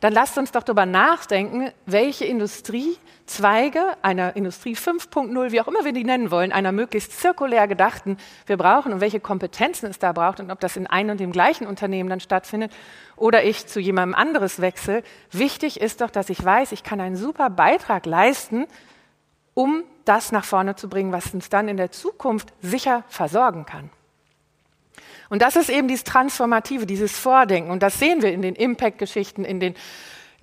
Dann 0.00 0.14
lasst 0.14 0.38
uns 0.38 0.50
doch 0.50 0.62
darüber 0.62 0.86
nachdenken, 0.86 1.70
welche 1.84 2.24
Industriezweige 2.24 3.82
einer 4.00 4.34
Industrie 4.34 4.74
5.0, 4.74 5.52
wie 5.52 5.60
auch 5.60 5.68
immer 5.68 5.84
wir 5.84 5.92
die 5.92 6.04
nennen 6.04 6.30
wollen, 6.30 6.52
einer 6.52 6.72
möglichst 6.72 7.20
zirkulär 7.20 7.68
gedachten, 7.68 8.16
wir 8.46 8.56
brauchen 8.56 8.94
und 8.94 9.02
welche 9.02 9.20
Kompetenzen 9.20 9.90
es 9.90 9.98
da 9.98 10.12
braucht 10.12 10.40
und 10.40 10.50
ob 10.50 10.58
das 10.58 10.78
in 10.78 10.86
einem 10.86 11.10
und 11.10 11.20
dem 11.20 11.32
gleichen 11.32 11.66
Unternehmen 11.66 12.08
dann 12.08 12.20
stattfindet 12.20 12.72
oder 13.16 13.44
ich 13.44 13.66
zu 13.66 13.78
jemandem 13.78 14.14
anderes 14.14 14.62
wechsle. 14.62 15.02
Wichtig 15.32 15.80
ist 15.80 16.00
doch, 16.00 16.10
dass 16.10 16.30
ich 16.30 16.42
weiß, 16.42 16.72
ich 16.72 16.82
kann 16.82 17.00
einen 17.00 17.16
super 17.16 17.50
Beitrag 17.50 18.06
leisten, 18.06 18.66
um 19.52 19.82
das 20.06 20.32
nach 20.32 20.44
vorne 20.44 20.76
zu 20.76 20.88
bringen, 20.88 21.12
was 21.12 21.34
uns 21.34 21.50
dann 21.50 21.68
in 21.68 21.76
der 21.76 21.90
Zukunft 21.90 22.54
sicher 22.62 23.04
versorgen 23.08 23.66
kann. 23.66 23.90
Und 25.30 25.40
das 25.42 25.56
ist 25.56 25.70
eben 25.70 25.88
dieses 25.88 26.04
Transformative, 26.04 26.84
dieses 26.84 27.16
Vordenken. 27.16 27.70
Und 27.70 27.82
das 27.82 27.98
sehen 27.98 28.20
wir 28.20 28.32
in 28.32 28.42
den 28.42 28.56
Impact-Geschichten, 28.56 29.44
in 29.44 29.60
den, 29.60 29.74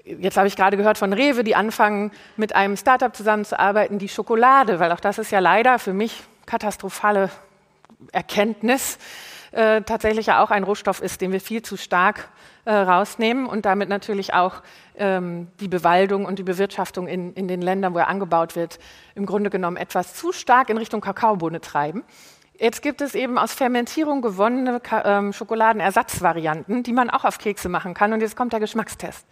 jetzt 0.04 0.38
habe 0.38 0.48
ich 0.48 0.56
gerade 0.56 0.78
gehört 0.78 0.98
von 0.98 1.14
Rewe, 1.14 1.44
die 1.44 1.56
anfangen, 1.56 2.12
mit 2.38 2.56
einem 2.56 2.78
Startup 2.78 3.16
zusammenzuarbeiten, 3.16 4.00
die 4.00 4.10
Schokolade, 4.10 4.80
weil 4.80 4.92
auch 4.94 5.02
das 5.02 5.20
ist 5.20 5.30
ja 5.30 5.40
leider 5.40 5.78
für 5.78 5.94
mich 5.94 6.24
katastrophale 6.46 7.30
Erkenntnis, 8.14 8.98
äh, 9.52 9.82
tatsächlich 9.82 10.28
ja 10.28 10.42
auch 10.42 10.52
ein 10.52 10.64
Rohstoff 10.64 11.02
ist, 11.02 11.20
den 11.20 11.34
wir 11.34 11.42
viel 11.42 11.62
zu 11.62 11.78
stark 11.78 12.30
äh, 12.64 12.72
rausnehmen 12.72 13.46
und 13.46 13.66
damit 13.66 13.90
natürlich 13.90 14.34
auch 14.34 14.62
ähm, 14.98 15.48
die 15.60 15.68
Bewaldung 15.68 16.26
und 16.26 16.40
die 16.40 16.44
Bewirtschaftung 16.44 17.08
in, 17.08 17.34
in 17.34 17.48
den 17.48 17.62
Ländern, 17.62 17.94
wo 17.94 17.98
er 17.98 18.08
angebaut 18.08 18.56
wird, 18.56 18.80
im 19.16 19.26
Grunde 19.26 19.50
genommen 19.50 19.76
etwas 19.76 20.14
zu 20.14 20.32
stark 20.32 20.70
in 20.70 20.78
Richtung 20.78 21.02
Kakaobohne 21.02 21.60
treiben. 21.60 22.04
Jetzt 22.60 22.82
gibt 22.82 23.02
es 23.02 23.14
eben 23.14 23.38
aus 23.38 23.54
Fermentierung 23.54 24.22
gewonnene 24.22 24.82
ähm, 25.04 25.32
Schokoladenersatzvarianten, 25.32 26.82
die 26.82 26.94
man 26.94 27.10
auch 27.10 27.24
auf 27.24 27.38
Kekse 27.38 27.70
machen 27.70 27.94
kann. 27.94 28.14
Und 28.14 28.22
jetzt 28.22 28.36
kommt 28.36 28.52
der 28.52 28.60
Geschmackstest. 28.60 29.28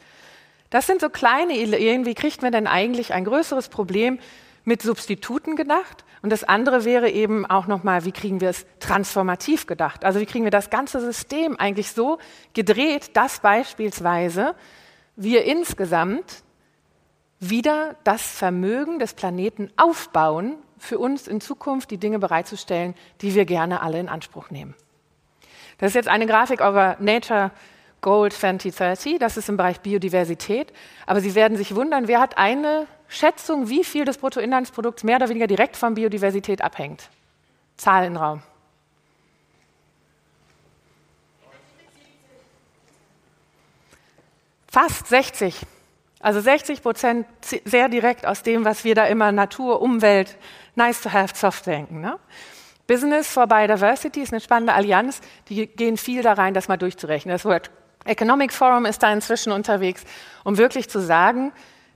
Das 0.70 0.86
sind 0.86 1.02
so 1.02 1.10
kleine 1.10 1.58
Ideen, 1.58 2.06
wie 2.06 2.14
kriegt 2.14 2.42
man 2.42 2.52
denn 2.52 2.68
eigentlich 2.68 3.14
ein 3.14 3.26
größeres 3.26 3.70
Problem 3.70 4.20
mit 4.64 4.82
Substituten 4.82 5.56
gedacht? 5.56 6.06
Und 6.22 6.32
das 6.32 6.44
andere 6.44 6.86
wäre 6.86 7.10
eben 7.10 7.46
auch 7.46 7.68
nochmal, 7.68 8.06
wie 8.06 8.12
kriegen 8.12 8.42
wir 8.42 8.50
es 8.50 8.66
transformativ 8.80 9.68
gedacht? 9.68 10.06
Also 10.06 10.20
wie 10.20 10.26
kriegen 10.26 10.44
wir 10.44 10.52
das 10.52 10.70
ganze 10.70 11.00
System 11.00 11.58
eigentlich 11.60 11.92
so 11.92 12.20
gedreht, 12.54 13.16
dass 13.16 13.40
beispielsweise 13.40 14.56
wir 15.16 15.46
insgesamt 15.46 16.44
wieder 17.40 17.96
das 18.04 18.22
Vermögen 18.22 19.00
des 19.00 19.14
Planeten 19.14 19.72
aufbauen, 19.78 20.58
für 20.86 21.00
uns 21.00 21.28
in 21.28 21.42
Zukunft 21.42 21.92
die 21.92 21.98
Dinge 21.98 22.20
bereitzustellen, 22.20 22.96
die 23.22 23.36
wir 23.36 23.46
gerne 23.46 23.82
alle 23.82 24.00
in 24.00 24.10
Anspruch 24.10 24.50
nehmen. 24.50 24.76
Das 25.78 25.90
ist 25.90 25.96
jetzt 25.96 26.08
eine 26.08 26.26
Grafik 26.26 26.62
eurer 26.62 26.96
Nature 27.00 27.52
Gold 28.02 28.34
2030, 28.34 29.18
das 29.20 29.36
ist 29.36 29.50
im 29.50 29.58
Bereich 29.58 29.82
Biodiversität. 29.82 30.72
Aber 31.06 31.22
Sie 31.22 31.34
werden 31.36 31.58
sich 31.58 31.76
wundern, 31.76 32.08
wer 32.08 32.20
hat 32.20 32.38
eine 32.38 32.88
Schätzung, 33.08 33.68
wie 33.70 33.84
viel 33.84 34.06
des 34.06 34.18
Bruttoinlandsprodukts 34.18 35.04
mehr 35.04 35.18
oder 35.18 35.30
weniger 35.30 35.48
direkt 35.48 35.76
von 35.76 35.96
Biodiversität 35.96 36.62
abhängt? 36.62 37.10
Zahlenraum. 37.78 38.42
Fast 44.68 45.08
60. 45.08 45.56
Also 46.26 46.42
60 46.42 46.82
Prozent 46.82 47.28
sehr 47.66 47.88
direkt 47.88 48.26
aus 48.26 48.42
dem, 48.42 48.66
was 48.66 48.84
wir 48.84 48.96
da 48.96 49.06
immer 49.06 49.32
Natur, 49.32 49.80
Umwelt, 49.80 50.38
nice 50.74 51.00
to 51.00 51.14
have, 51.14 51.38
soft 51.38 51.68
denken. 51.68 52.02
Ne? 52.02 52.18
Business 52.88 53.28
for 53.28 53.46
Biodiversity 53.46 54.22
ist 54.22 54.34
eine 54.34 54.42
spannende 54.42 54.74
Allianz. 54.74 55.22
Die 55.50 55.68
gehen 55.68 55.98
viel 55.98 56.24
da 56.24 56.34
rein, 56.34 56.56
das 56.56 56.68
mal 56.68 56.78
durchzurechnen. 56.78 57.32
Das 57.32 57.46
Wort 57.46 57.70
Economic 58.06 58.54
Forum 58.54 58.88
ist 58.88 59.04
da 59.04 59.14
inzwischen 59.14 59.52
unterwegs, 59.52 60.04
um 60.44 60.58
wirklich 60.58 60.90
zu 60.90 61.00
sagen, 61.00 61.52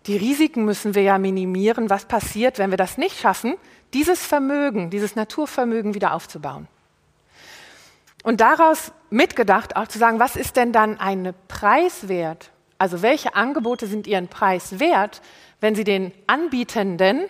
die 0.06 0.16
Risiken 0.16 0.64
müssen 0.64 0.94
wir 0.94 1.02
ja 1.02 1.18
minimieren. 1.18 1.90
Was 1.90 2.06
passiert, 2.06 2.60
wenn 2.60 2.70
wir 2.70 2.78
das 2.78 3.00
nicht 3.00 3.20
schaffen, 3.20 3.56
dieses 3.96 4.24
Vermögen, 4.24 4.92
dieses 4.92 5.16
Naturvermögen 5.16 5.96
wieder 5.96 6.14
aufzubauen? 6.14 6.68
Und 8.22 8.42
daraus 8.42 8.92
mitgedacht 9.10 9.76
auch 9.76 9.88
zu 9.88 9.98
sagen, 9.98 10.20
was 10.20 10.36
ist 10.36 10.56
denn 10.56 10.72
dann 10.72 11.00
ein 11.00 11.34
Preiswert? 11.48 12.52
Also 12.80 13.02
welche 13.02 13.36
Angebote 13.36 13.86
sind 13.86 14.08
ihren 14.08 14.30
Preis 14.30 14.80
wert, 14.80 15.22
wenn 15.62 15.76
sie 15.76 15.84
den 15.84 16.14
Anbietenden 16.28 17.26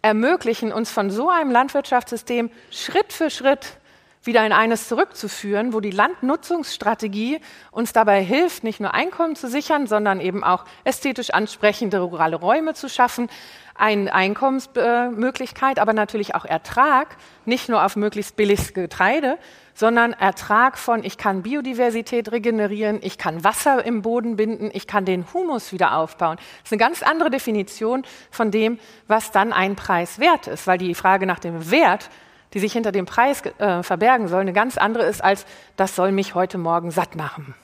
ermöglichen, 0.00 0.72
uns 0.72 0.90
von 0.90 1.10
so 1.10 1.28
einem 1.28 1.50
Landwirtschaftssystem 1.50 2.50
Schritt 2.70 3.12
für 3.12 3.28
Schritt 3.30 3.76
wieder 4.22 4.44
in 4.44 4.52
eines 4.52 4.88
zurückzuführen, 4.88 5.72
wo 5.72 5.80
die 5.80 5.90
Landnutzungsstrategie 5.90 7.40
uns 7.70 7.92
dabei 7.92 8.22
hilft, 8.22 8.64
nicht 8.64 8.80
nur 8.80 8.92
Einkommen 8.92 9.34
zu 9.34 9.48
sichern, 9.48 9.86
sondern 9.86 10.20
eben 10.20 10.44
auch 10.44 10.64
ästhetisch 10.84 11.30
ansprechende 11.30 12.00
rurale 12.00 12.36
Räume 12.36 12.74
zu 12.74 12.88
schaffen, 12.88 13.30
eine 13.74 14.12
Einkommensmöglichkeit, 14.12 15.78
aber 15.78 15.94
natürlich 15.94 16.34
auch 16.34 16.44
Ertrag, 16.44 17.16
nicht 17.46 17.70
nur 17.70 17.82
auf 17.82 17.96
möglichst 17.96 18.36
billiges 18.36 18.74
Getreide, 18.74 19.38
sondern 19.72 20.12
Ertrag 20.12 20.76
von, 20.76 21.02
ich 21.02 21.16
kann 21.16 21.42
Biodiversität 21.42 22.30
regenerieren, 22.30 22.98
ich 23.00 23.16
kann 23.16 23.42
Wasser 23.42 23.82
im 23.86 24.02
Boden 24.02 24.36
binden, 24.36 24.70
ich 24.74 24.86
kann 24.86 25.06
den 25.06 25.24
Humus 25.32 25.72
wieder 25.72 25.96
aufbauen. 25.96 26.36
Das 26.36 26.66
ist 26.66 26.72
eine 26.72 26.78
ganz 26.78 27.02
andere 27.02 27.30
Definition 27.30 28.04
von 28.30 28.50
dem, 28.50 28.78
was 29.06 29.30
dann 29.30 29.54
ein 29.54 29.76
Preis 29.76 30.18
wert 30.18 30.48
ist, 30.48 30.66
weil 30.66 30.76
die 30.76 30.94
Frage 30.94 31.24
nach 31.24 31.38
dem 31.38 31.70
Wert 31.70 32.10
die 32.54 32.58
sich 32.58 32.72
hinter 32.72 32.92
dem 32.92 33.06
Preis 33.06 33.42
äh, 33.58 33.82
verbergen 33.82 34.28
soll, 34.28 34.40
eine 34.40 34.52
ganz 34.52 34.76
andere 34.76 35.04
ist 35.04 35.22
als, 35.22 35.46
das 35.76 35.94
soll 35.94 36.12
mich 36.12 36.34
heute 36.34 36.58
Morgen 36.58 36.90
satt 36.90 37.14
machen. 37.16 37.54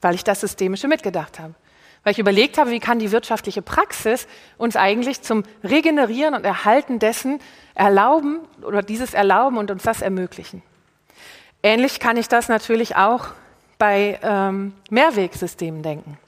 Weil 0.00 0.14
ich 0.14 0.24
das 0.24 0.40
Systemische 0.40 0.88
mitgedacht 0.88 1.38
habe. 1.38 1.54
Weil 2.02 2.12
ich 2.12 2.18
überlegt 2.18 2.56
habe, 2.56 2.70
wie 2.70 2.80
kann 2.80 2.98
die 2.98 3.12
wirtschaftliche 3.12 3.60
Praxis 3.60 4.26
uns 4.56 4.76
eigentlich 4.76 5.20
zum 5.20 5.44
Regenerieren 5.62 6.34
und 6.34 6.44
Erhalten 6.44 6.98
dessen 6.98 7.40
erlauben 7.74 8.40
oder 8.62 8.82
dieses 8.82 9.12
erlauben 9.12 9.58
und 9.58 9.70
uns 9.70 9.82
das 9.82 10.00
ermöglichen. 10.00 10.62
Ähnlich 11.62 12.00
kann 12.00 12.16
ich 12.16 12.28
das 12.28 12.48
natürlich 12.48 12.96
auch 12.96 13.28
bei 13.78 14.18
ähm, 14.22 14.72
Mehrwegsystemen 14.88 15.82
denken. 15.82 16.18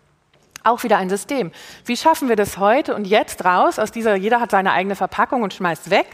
Auch 0.65 0.83
wieder 0.85 0.99
ein 0.99 1.09
System. 1.09 1.51
Wie 1.87 1.97
schaffen 1.97 2.29
wir 2.29 2.37
das 2.37 2.59
heute 2.59 2.95
und 2.95 3.07
jetzt 3.07 3.45
raus 3.45 3.79
aus 3.79 3.91
dieser, 3.91 4.15
jeder 4.15 4.41
hat 4.41 4.51
seine 4.51 4.73
eigene 4.73 4.95
Verpackung 4.95 5.43
und 5.43 5.55
schmeißt 5.55 5.91
weg, 5.91 6.07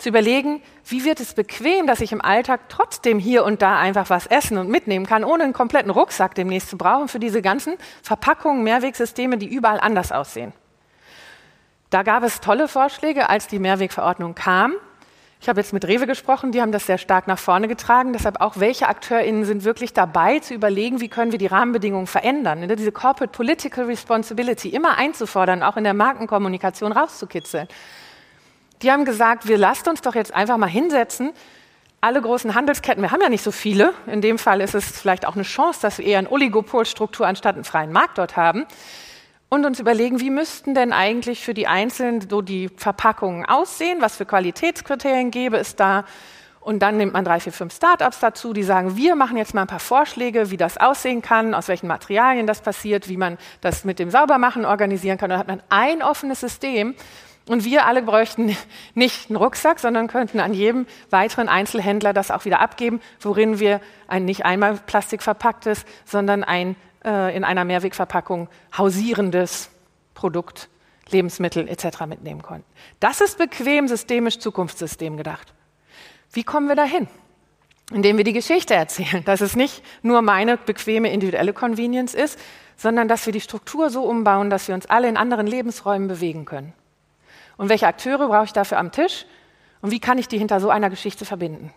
zu 0.00 0.08
überlegen, 0.08 0.62
wie 0.86 1.04
wird 1.04 1.20
es 1.20 1.34
bequem, 1.34 1.86
dass 1.86 2.00
ich 2.00 2.12
im 2.12 2.20
Alltag 2.20 2.68
trotzdem 2.68 3.18
hier 3.18 3.44
und 3.44 3.62
da 3.62 3.78
einfach 3.78 4.10
was 4.10 4.26
essen 4.26 4.58
und 4.58 4.68
mitnehmen 4.68 5.06
kann, 5.06 5.24
ohne 5.24 5.44
einen 5.44 5.52
kompletten 5.52 5.90
Rucksack 5.90 6.34
demnächst 6.34 6.70
zu 6.70 6.78
brauchen 6.78 7.08
für 7.08 7.20
diese 7.20 7.42
ganzen 7.42 7.74
Verpackungen, 8.02 8.62
Mehrwegsysteme, 8.62 9.38
die 9.38 9.46
überall 9.46 9.80
anders 9.80 10.12
aussehen. 10.12 10.52
Da 11.90 12.02
gab 12.02 12.22
es 12.22 12.40
tolle 12.40 12.68
Vorschläge, 12.68 13.28
als 13.28 13.48
die 13.48 13.58
Mehrwegverordnung 13.58 14.34
kam. 14.34 14.74
Ich 15.42 15.48
habe 15.48 15.58
jetzt 15.58 15.72
mit 15.72 15.86
Rewe 15.86 16.06
gesprochen, 16.06 16.52
die 16.52 16.60
haben 16.60 16.70
das 16.70 16.86
sehr 16.86 16.98
stark 16.98 17.26
nach 17.26 17.38
vorne 17.38 17.66
getragen. 17.66 18.12
Deshalb 18.12 18.42
auch, 18.42 18.60
welche 18.60 18.88
AkteurInnen 18.88 19.44
sind 19.46 19.64
wirklich 19.64 19.94
dabei 19.94 20.38
zu 20.38 20.52
überlegen, 20.52 21.00
wie 21.00 21.08
können 21.08 21.32
wir 21.32 21.38
die 21.38 21.46
Rahmenbedingungen 21.46 22.06
verändern. 22.06 22.60
Ne, 22.60 22.76
diese 22.76 22.92
Corporate 22.92 23.32
Political 23.32 23.86
Responsibility 23.86 24.68
immer 24.68 24.98
einzufordern, 24.98 25.62
auch 25.62 25.78
in 25.78 25.84
der 25.84 25.94
Markenkommunikation 25.94 26.92
rauszukitzeln. 26.92 27.68
Die 28.82 28.90
haben 28.90 29.04
gesagt, 29.04 29.46
wir 29.46 29.58
lasst 29.58 29.88
uns 29.88 30.00
doch 30.00 30.14
jetzt 30.14 30.34
einfach 30.34 30.56
mal 30.56 30.68
hinsetzen, 30.68 31.32
alle 32.00 32.22
großen 32.22 32.54
Handelsketten, 32.54 33.02
wir 33.02 33.10
haben 33.10 33.20
ja 33.20 33.28
nicht 33.28 33.44
so 33.44 33.52
viele, 33.52 33.92
in 34.06 34.22
dem 34.22 34.38
Fall 34.38 34.62
ist 34.62 34.74
es 34.74 34.86
vielleicht 34.86 35.26
auch 35.26 35.34
eine 35.34 35.42
Chance, 35.42 35.80
dass 35.82 35.98
wir 35.98 36.06
eher 36.06 36.18
eine 36.18 36.30
Oligopolstruktur 36.30 37.26
anstatt 37.26 37.56
einen 37.56 37.64
freien 37.64 37.92
Markt 37.92 38.16
dort 38.16 38.36
haben, 38.36 38.66
und 39.50 39.66
uns 39.66 39.80
überlegen, 39.80 40.20
wie 40.20 40.30
müssten 40.30 40.74
denn 40.74 40.92
eigentlich 40.92 41.44
für 41.44 41.54
die 41.54 41.66
Einzelnen 41.66 42.26
so 42.26 42.40
die 42.40 42.70
Verpackungen 42.76 43.44
aussehen, 43.44 43.98
was 44.00 44.16
für 44.16 44.24
Qualitätskriterien 44.24 45.32
gäbe 45.32 45.56
es 45.56 45.74
da. 45.74 46.04
Und 46.60 46.80
dann 46.80 46.98
nimmt 46.98 47.14
man 47.14 47.24
drei, 47.24 47.40
vier, 47.40 47.52
fünf 47.52 47.74
Startups 47.74 48.20
dazu, 48.20 48.52
die 48.52 48.62
sagen, 48.62 48.96
wir 48.96 49.16
machen 49.16 49.36
jetzt 49.36 49.52
mal 49.52 49.62
ein 49.62 49.66
paar 49.66 49.80
Vorschläge, 49.80 50.50
wie 50.52 50.56
das 50.56 50.76
aussehen 50.76 51.20
kann, 51.20 51.54
aus 51.54 51.66
welchen 51.66 51.88
Materialien 51.88 52.46
das 52.46 52.60
passiert, 52.60 53.08
wie 53.08 53.16
man 53.16 53.38
das 53.60 53.84
mit 53.84 53.98
dem 53.98 54.10
Saubermachen 54.10 54.64
organisieren 54.64 55.18
kann. 55.18 55.30
dann 55.30 55.38
hat 55.40 55.48
man 55.48 55.62
ein 55.68 56.00
offenes 56.02 56.38
System, 56.40 56.94
und 57.48 57.64
wir 57.64 57.86
alle 57.86 58.02
bräuchten 58.02 58.56
nicht 58.94 59.28
einen 59.28 59.36
Rucksack, 59.36 59.80
sondern 59.80 60.08
könnten 60.08 60.40
an 60.40 60.54
jedem 60.54 60.86
weiteren 61.10 61.48
Einzelhändler 61.48 62.12
das 62.12 62.30
auch 62.30 62.44
wieder 62.44 62.60
abgeben, 62.60 63.00
worin 63.20 63.58
wir 63.58 63.80
ein 64.08 64.24
nicht 64.24 64.44
einmal 64.44 64.74
Plastik 64.74 65.22
verpacktes, 65.22 65.84
sondern 66.04 66.44
ein 66.44 66.76
äh, 67.04 67.36
in 67.36 67.44
einer 67.44 67.64
Mehrwegverpackung 67.64 68.48
hausierendes 68.76 69.70
Produkt, 70.14 70.68
Lebensmittel 71.08 71.68
etc. 71.68 72.06
mitnehmen 72.06 72.42
konnten. 72.42 72.66
Das 73.00 73.20
ist 73.20 73.38
bequem, 73.38 73.88
systemisch, 73.88 74.38
Zukunftssystem 74.38 75.16
gedacht. 75.16 75.52
Wie 76.32 76.44
kommen 76.44 76.68
wir 76.68 76.76
dahin? 76.76 77.08
Indem 77.92 78.18
wir 78.18 78.24
die 78.24 78.32
Geschichte 78.32 78.74
erzählen, 78.74 79.24
dass 79.24 79.40
es 79.40 79.56
nicht 79.56 79.82
nur 80.02 80.22
meine 80.22 80.56
bequeme 80.56 81.12
individuelle 81.12 81.52
Convenience 81.52 82.14
ist, 82.14 82.38
sondern 82.76 83.08
dass 83.08 83.26
wir 83.26 83.32
die 83.32 83.40
Struktur 83.40 83.90
so 83.90 84.04
umbauen, 84.04 84.48
dass 84.48 84.68
wir 84.68 84.74
uns 84.74 84.86
alle 84.86 85.08
in 85.08 85.16
anderen 85.16 85.46
Lebensräumen 85.46 86.06
bewegen 86.06 86.44
können. 86.44 86.72
Und 87.60 87.68
welche 87.68 87.86
Akteure 87.86 88.28
brauche 88.28 88.46
ich 88.46 88.54
dafür 88.54 88.78
am 88.78 88.90
Tisch? 88.90 89.26
Und 89.82 89.90
wie 89.90 90.00
kann 90.00 90.16
ich 90.16 90.28
die 90.28 90.38
hinter 90.38 90.60
so 90.60 90.70
einer 90.70 90.88
Geschichte 90.88 91.26
verbinden? 91.26 91.74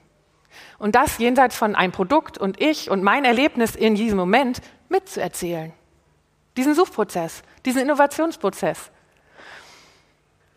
Und 0.80 0.96
das 0.96 1.18
jenseits 1.18 1.58
von 1.58 1.76
einem 1.76 1.92
Produkt 1.92 2.38
und 2.38 2.62
ich 2.62 2.90
und 2.90 3.04
mein 3.04 3.26
Erlebnis 3.26 3.76
in 3.76 3.96
diesem 3.96 4.18
Moment 4.18 4.62
mitzuerzählen. 4.88 5.74
Diesen 6.56 6.74
Suchprozess, 6.74 7.44
diesen 7.66 7.82
Innovationsprozess. 7.82 8.92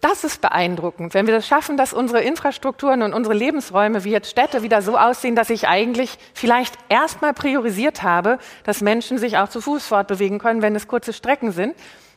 Das 0.00 0.22
ist 0.22 0.40
beeindruckend, 0.40 1.12
wenn 1.12 1.26
wir 1.26 1.34
das 1.34 1.48
schaffen, 1.48 1.76
dass 1.76 1.92
unsere 1.92 2.22
Infrastrukturen 2.22 3.02
und 3.02 3.12
unsere 3.12 3.34
Lebensräume 3.34 4.04
wie 4.04 4.12
jetzt 4.12 4.30
Städte 4.30 4.62
wieder 4.62 4.80
so 4.80 4.96
aussehen, 4.96 5.34
dass 5.34 5.50
ich 5.50 5.66
eigentlich 5.66 6.18
vielleicht 6.34 6.78
erstmal 6.88 7.34
priorisiert 7.34 8.04
habe, 8.04 8.38
dass 8.62 8.80
Menschen 8.80 9.18
sich 9.18 9.38
auch 9.38 9.48
zu 9.48 9.60
Fuß 9.60 9.88
fortbewegen 9.88 10.38
können, 10.38 10.62
wenn 10.62 10.76
es 10.76 10.86
kurze 10.86 11.12
Strecken 11.12 11.50
sind 11.50 11.74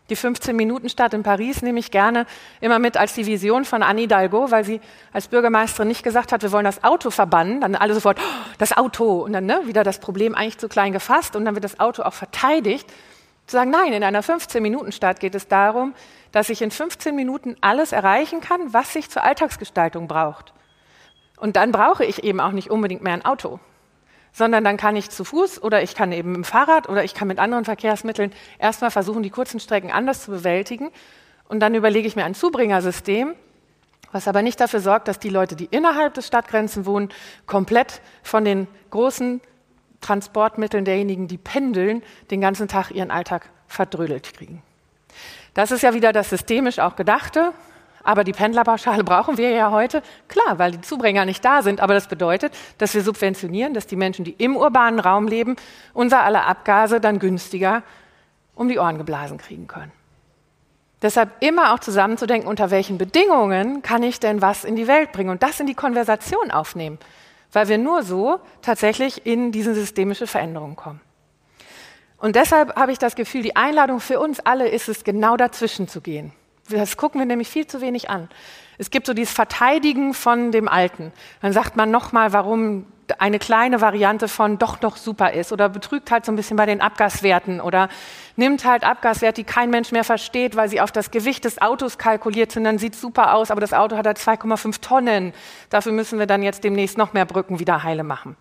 die 0.10 0.18
15-Minuten-Stadt 0.18 1.14
in 1.14 1.24
Paris 1.24 1.62
nehme 1.62 1.80
ich 1.80 1.92
gerne 1.92 2.26
immer 2.62 2.80
mit 2.80 2.98
als 2.98 3.14
die 3.14 3.26
Vision 3.26 3.66
von 3.66 3.84
Anne 3.84 4.02
Hidalgo, 4.02 4.52
weil 4.52 4.64
sie 4.64 4.82
als 5.14 5.28
Bürgermeisterin 5.28 5.88
nicht 5.88 6.04
gesagt 6.04 6.32
hat, 6.32 6.42
wir 6.42 6.52
wollen 6.52 6.66
das 6.66 6.84
Auto 6.84 7.10
verbannen. 7.10 7.62
Dann 7.62 7.76
alle 7.76 7.94
sofort, 7.94 8.20
oh, 8.20 8.46
das 8.58 8.76
Auto. 8.76 9.22
Und 9.24 9.34
dann 9.34 9.46
ne, 9.46 9.62
wieder 9.66 9.84
das 9.84 10.00
Problem 10.00 10.36
eigentlich 10.36 10.58
zu 10.58 10.70
klein 10.70 10.92
gefasst. 10.92 11.36
Und 11.36 11.46
dann 11.46 11.56
wird 11.56 11.64
das 11.64 11.80
Auto 11.80 12.04
auch 12.04 12.14
verteidigt. 12.14 12.90
Zu 13.48 13.58
sagen, 13.58 13.72
nein, 13.72 13.94
in 13.94 14.04
einer 14.04 14.24
15-Minuten-Stadt 14.24 15.20
geht 15.20 15.36
es 15.36 15.48
darum, 15.48 15.94
dass 16.32 16.50
ich 16.50 16.62
in 16.62 16.72
15 16.72 17.16
Minuten 17.16 17.56
alles 17.62 17.92
erreichen 17.92 18.42
kann, 18.42 18.74
was 18.74 18.94
sich 18.94 19.10
zur 19.10 19.24
Alltagsgestaltung 19.24 20.08
braucht. 20.08 20.54
Und 21.38 21.56
dann 21.56 21.72
brauche 21.72 22.06
ich 22.06 22.24
eben 22.24 22.40
auch 22.40 22.52
nicht 22.52 22.70
unbedingt 22.70 23.02
mehr 23.02 23.14
ein 23.14 23.26
Auto 23.26 23.60
sondern 24.40 24.64
dann 24.64 24.78
kann 24.78 24.96
ich 24.96 25.10
zu 25.10 25.26
Fuß 25.26 25.62
oder 25.62 25.84
ich 25.84 25.96
kann 25.96 26.14
eben 26.14 26.34
dem 26.34 26.44
Fahrrad 26.46 26.88
oder 26.88 27.04
ich 27.04 27.14
kann 27.14 27.28
mit 27.28 27.40
anderen 27.40 27.66
Verkehrsmitteln 27.66 28.32
erstmal 28.58 28.90
versuchen, 28.90 29.22
die 29.22 29.30
kurzen 29.30 29.60
Strecken 29.60 29.92
anders 29.92 30.24
zu 30.24 30.32
bewältigen. 30.32 30.92
Und 31.50 31.60
dann 31.60 31.76
überlege 31.76 32.08
ich 32.08 32.16
mir 32.16 32.24
ein 32.24 32.34
Zubringersystem, 32.34 33.36
was 34.14 34.30
aber 34.30 34.42
nicht 34.42 34.62
dafür 34.62 34.80
sorgt, 34.80 35.10
dass 35.10 35.20
die 35.20 35.30
Leute, 35.30 35.58
die 35.58 35.66
innerhalb 35.66 36.14
des 36.14 36.26
Stadtgrenzen 36.26 36.86
wohnen, 36.86 37.10
komplett 37.48 38.02
von 38.24 38.46
den 38.46 38.68
großen 38.92 39.42
Transportmitteln 40.00 40.86
derjenigen, 40.86 41.28
die 41.28 41.38
pendeln, 41.38 42.02
den 42.32 42.40
ganzen 42.40 42.70
Tag 42.70 42.92
ihren 42.92 43.12
Alltag 43.12 43.50
verdrödelt 43.68 44.34
kriegen. 44.34 44.64
Das 45.54 45.72
ist 45.72 45.84
ja 45.84 45.94
wieder 45.94 46.14
das 46.14 46.30
systemisch 46.30 46.80
auch 46.80 46.96
Gedachte. 46.96 47.52
Aber 48.04 48.24
die 48.24 48.32
Pendlerpauschale 48.32 49.04
brauchen 49.06 49.38
wir 49.38 49.52
ja 49.52 49.72
heute, 49.72 50.02
klar, 50.28 50.60
weil 50.60 50.72
die 50.72 50.82
Zubringer 50.82 51.26
nicht 51.26 51.44
da 51.44 51.62
sind. 51.62 51.82
Aber 51.82 51.94
das 51.94 52.08
bedeutet, 52.08 52.54
dass 52.78 52.94
wir 52.94 53.02
subventionieren, 53.02 53.74
dass 53.74 53.88
die 53.88 53.96
Menschen, 53.96 54.26
die 54.26 54.32
im 54.32 54.56
urbanen 54.56 55.00
Raum 55.00 55.28
leben, 55.28 55.56
unser 55.94 56.24
aller 56.24 56.48
Abgase 56.48 57.00
dann 57.00 57.20
günstiger 57.20 57.84
um 58.56 58.68
die 58.68 58.80
Ohren 58.80 58.98
geblasen 58.98 59.38
kriegen 59.38 59.68
können. 59.68 59.92
Deshalb 61.02 61.30
immer 61.40 61.74
auch 61.74 61.80
zusammenzudenken, 61.80 62.50
unter 62.50 62.72
welchen 62.72 62.98
Bedingungen 62.98 63.82
kann 63.82 64.04
ich 64.04 64.20
denn 64.20 64.42
was 64.42 64.66
in 64.66 64.76
die 64.76 64.88
Welt 64.88 65.14
bringen 65.14 65.30
und 65.30 65.44
das 65.44 65.60
in 65.60 65.68
die 65.68 65.76
Konversation 65.76 66.52
aufnehmen, 66.52 67.00
weil 67.54 67.70
wir 67.70 67.78
nur 67.78 68.04
so 68.04 68.40
tatsächlich 68.62 69.26
in 69.26 69.54
diese 69.54 69.74
systemische 69.74 70.28
Veränderung 70.28 70.76
kommen. 70.76 71.00
Und 72.18 72.36
deshalb 72.36 72.76
habe 72.76 72.92
ich 72.92 73.00
das 73.00 73.16
Gefühl, 73.16 73.44
die 73.44 73.56
Einladung 73.56 74.02
für 74.02 74.20
uns 74.20 74.42
alle 74.42 74.68
ist 74.68 74.90
es, 74.90 75.06
genau 75.06 75.38
dazwischen 75.38 75.88
zu 75.88 76.02
gehen. 76.02 76.34
Das 76.70 76.98
gucken 76.98 77.20
wir 77.20 77.26
nämlich 77.26 77.50
viel 77.50 77.68
zu 77.68 77.82
wenig 77.82 78.10
an. 78.10 78.30
Es 78.78 78.92
gibt 78.92 79.08
so 79.08 79.14
dieses 79.14 79.34
Verteidigen 79.34 80.14
von 80.14 80.52
dem 80.52 80.68
Alten. 80.68 81.12
Dann 81.42 81.52
sagt 81.52 81.76
man 81.76 81.92
nochmal, 81.92 82.32
warum 82.32 82.86
eine 83.18 83.40
kleine 83.40 83.82
Variante 83.82 84.28
von 84.28 84.60
doch 84.60 84.82
noch 84.82 84.96
super 84.96 85.34
ist 85.34 85.52
oder 85.52 85.68
betrügt 85.68 86.12
halt 86.12 86.26
so 86.26 86.32
ein 86.32 86.36
bisschen 86.36 86.58
bei 86.58 86.66
den 86.66 86.80
Abgaswerten 86.80 87.60
oder 87.60 87.90
nimmt 88.36 88.66
halt 88.66 88.84
Abgaswerte, 88.84 89.42
die 89.42 89.44
kein 89.44 89.70
Mensch 89.72 89.92
mehr 89.92 90.04
versteht, 90.04 90.56
weil 90.56 90.70
sie 90.70 90.80
auf 90.80 90.92
das 90.92 91.10
Gewicht 91.10 91.46
des 91.46 91.62
Autos 91.62 91.98
kalkuliert 91.98 92.52
sind. 92.52 92.66
Dann 92.66 92.78
sieht 92.78 92.96
super 92.96 93.34
aus, 93.34 93.52
aber 93.52 93.62
das 93.62 93.74
Auto 93.74 93.98
hat 93.98 94.06
halt 94.06 94.20
2,5 94.20 94.80
Tonnen. 94.82 95.34
Dafür 95.70 95.92
müssen 95.92 96.20
wir 96.20 96.28
dann 96.28 96.44
jetzt 96.44 96.64
demnächst 96.64 96.98
noch 96.98 97.14
mehr 97.14 97.26
Brücken 97.26 97.60
wieder 97.60 97.84
heile 97.84 98.04
machen. 98.04 98.36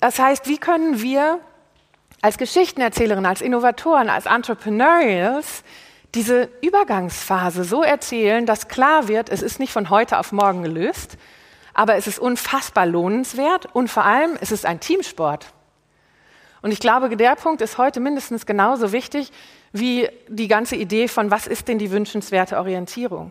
Das 0.00 0.18
heißt, 0.18 0.48
wie 0.48 0.58
können 0.58 1.00
wir 1.00 1.38
als 2.22 2.38
Geschichtenerzählerin, 2.38 3.24
als 3.24 3.40
Innovatoren, 3.40 4.10
als 4.10 4.26
Entrepreneurials 4.26 5.62
diese 6.14 6.48
Übergangsphase 6.62 7.64
so 7.64 7.82
erzählen, 7.82 8.46
dass 8.46 8.68
klar 8.68 9.08
wird, 9.08 9.28
es 9.28 9.42
ist 9.42 9.58
nicht 9.58 9.72
von 9.72 9.90
heute 9.90 10.18
auf 10.18 10.32
morgen 10.32 10.62
gelöst, 10.62 11.18
aber 11.74 11.96
es 11.96 12.06
ist 12.06 12.18
unfassbar 12.18 12.86
lohnenswert 12.86 13.68
und 13.74 13.88
vor 13.88 14.04
allem 14.04 14.30
es 14.40 14.50
ist 14.50 14.64
ein 14.64 14.80
Teamsport. 14.80 15.46
Und 16.62 16.72
ich 16.72 16.80
glaube, 16.80 17.14
der 17.16 17.36
Punkt 17.36 17.60
ist 17.60 17.78
heute 17.78 18.00
mindestens 18.00 18.46
genauso 18.46 18.92
wichtig 18.92 19.30
wie 19.72 20.08
die 20.26 20.48
ganze 20.48 20.74
Idee 20.74 21.06
von, 21.06 21.30
was 21.30 21.46
ist 21.46 21.68
denn 21.68 21.78
die 21.78 21.90
wünschenswerte 21.90 22.56
Orientierung? 22.56 23.30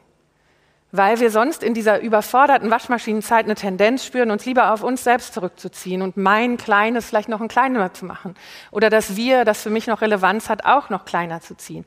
Weil 0.92 1.20
wir 1.20 1.32
sonst 1.32 1.64
in 1.64 1.74
dieser 1.74 2.00
überforderten 2.00 2.72
Waschmaschinenzeit 2.72 3.46
eine 3.46 3.56
Tendenz 3.56 4.06
spüren, 4.06 4.32
uns 4.32 4.46
lieber 4.46 4.72
auf 4.72 4.84
uns 4.84 5.04
selbst 5.04 5.34
zurückzuziehen 5.34 6.02
und 6.02 6.16
mein 6.16 6.56
Kleines 6.56 7.08
vielleicht 7.08 7.28
noch 7.28 7.42
ein 7.42 7.50
kleiner 7.50 7.94
zu 7.94 8.06
machen. 8.06 8.36
Oder 8.72 8.90
das 8.90 9.18
Wir, 9.18 9.44
das 9.44 9.62
für 9.62 9.70
mich 9.70 9.88
noch 9.88 10.02
Relevanz 10.02 10.48
hat, 10.48 10.64
auch 10.64 10.90
noch 10.90 11.04
kleiner 11.04 11.42
zu 11.42 11.58
ziehen. 11.58 11.84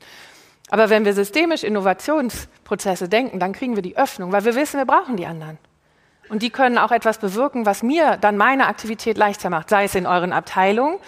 Aber 0.69 0.89
wenn 0.89 1.05
wir 1.05 1.13
systemisch 1.13 1.63
Innovationsprozesse 1.63 3.09
denken, 3.09 3.39
dann 3.39 3.53
kriegen 3.53 3.75
wir 3.75 3.81
die 3.81 3.97
Öffnung, 3.97 4.31
weil 4.31 4.45
wir 4.45 4.55
wissen, 4.55 4.77
wir 4.77 4.85
brauchen 4.85 5.17
die 5.17 5.25
anderen. 5.25 5.57
Und 6.29 6.43
die 6.43 6.51
können 6.51 6.77
auch 6.77 6.91
etwas 6.91 7.17
bewirken, 7.17 7.65
was 7.65 7.81
mir 7.81 8.17
dann 8.17 8.37
meine 8.37 8.67
Aktivität 8.67 9.17
leichter 9.17 9.49
macht, 9.49 9.69
sei 9.69 9.85
es 9.85 9.95
in 9.95 10.05
euren 10.05 10.31
Abteilungen. 10.31 10.99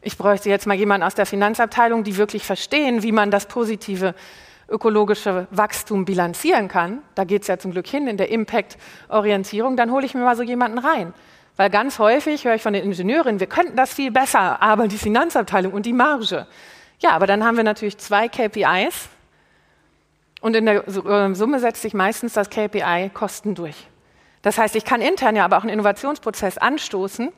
Ich 0.00 0.16
bräuchte 0.16 0.48
jetzt 0.48 0.66
mal 0.66 0.74
jemanden 0.74 1.06
aus 1.06 1.14
der 1.14 1.26
Finanzabteilung, 1.26 2.02
die 2.02 2.16
wirklich 2.16 2.44
verstehen, 2.44 3.02
wie 3.02 3.12
man 3.12 3.30
das 3.30 3.44
positive 3.46 4.14
ökologische 4.70 5.46
Wachstum 5.50 6.06
bilanzieren 6.06 6.68
kann. 6.68 7.02
Da 7.14 7.24
geht 7.24 7.42
es 7.42 7.48
ja 7.48 7.58
zum 7.58 7.72
Glück 7.72 7.86
hin 7.86 8.06
in 8.06 8.16
der 8.16 8.30
Impact-Orientierung. 8.30 9.76
Dann 9.76 9.90
hole 9.90 10.06
ich 10.06 10.14
mir 10.14 10.22
mal 10.22 10.36
so 10.36 10.42
jemanden 10.42 10.78
rein. 10.78 11.12
Weil 11.56 11.68
ganz 11.68 11.98
häufig 11.98 12.46
höre 12.46 12.54
ich 12.54 12.62
von 12.62 12.72
den 12.72 12.84
Ingenieurinnen, 12.84 13.40
wir 13.40 13.48
könnten 13.48 13.76
das 13.76 13.92
viel 13.92 14.10
besser, 14.10 14.62
aber 14.62 14.88
die 14.88 14.96
Finanzabteilung 14.96 15.74
und 15.74 15.84
die 15.84 15.92
Marge. 15.92 16.46
Ja, 17.00 17.10
aber 17.10 17.26
dann 17.26 17.44
haben 17.44 17.56
wir 17.56 17.64
natürlich 17.64 17.98
zwei 17.98 18.28
KPIs 18.28 19.08
und 20.40 20.54
in 20.54 20.66
der 20.66 20.86
äh, 20.86 21.34
Summe 21.34 21.58
setzt 21.58 21.82
sich 21.82 21.94
meistens 21.94 22.34
das 22.34 22.50
KPI 22.50 23.10
Kosten 23.12 23.54
durch. 23.54 23.88
Das 24.42 24.58
heißt, 24.58 24.76
ich 24.76 24.84
kann 24.84 25.00
intern 25.00 25.36
ja 25.36 25.44
aber 25.44 25.58
auch 25.58 25.62
einen 25.62 25.72
Innovationsprozess 25.72 26.58
anstoßen. 26.58 27.32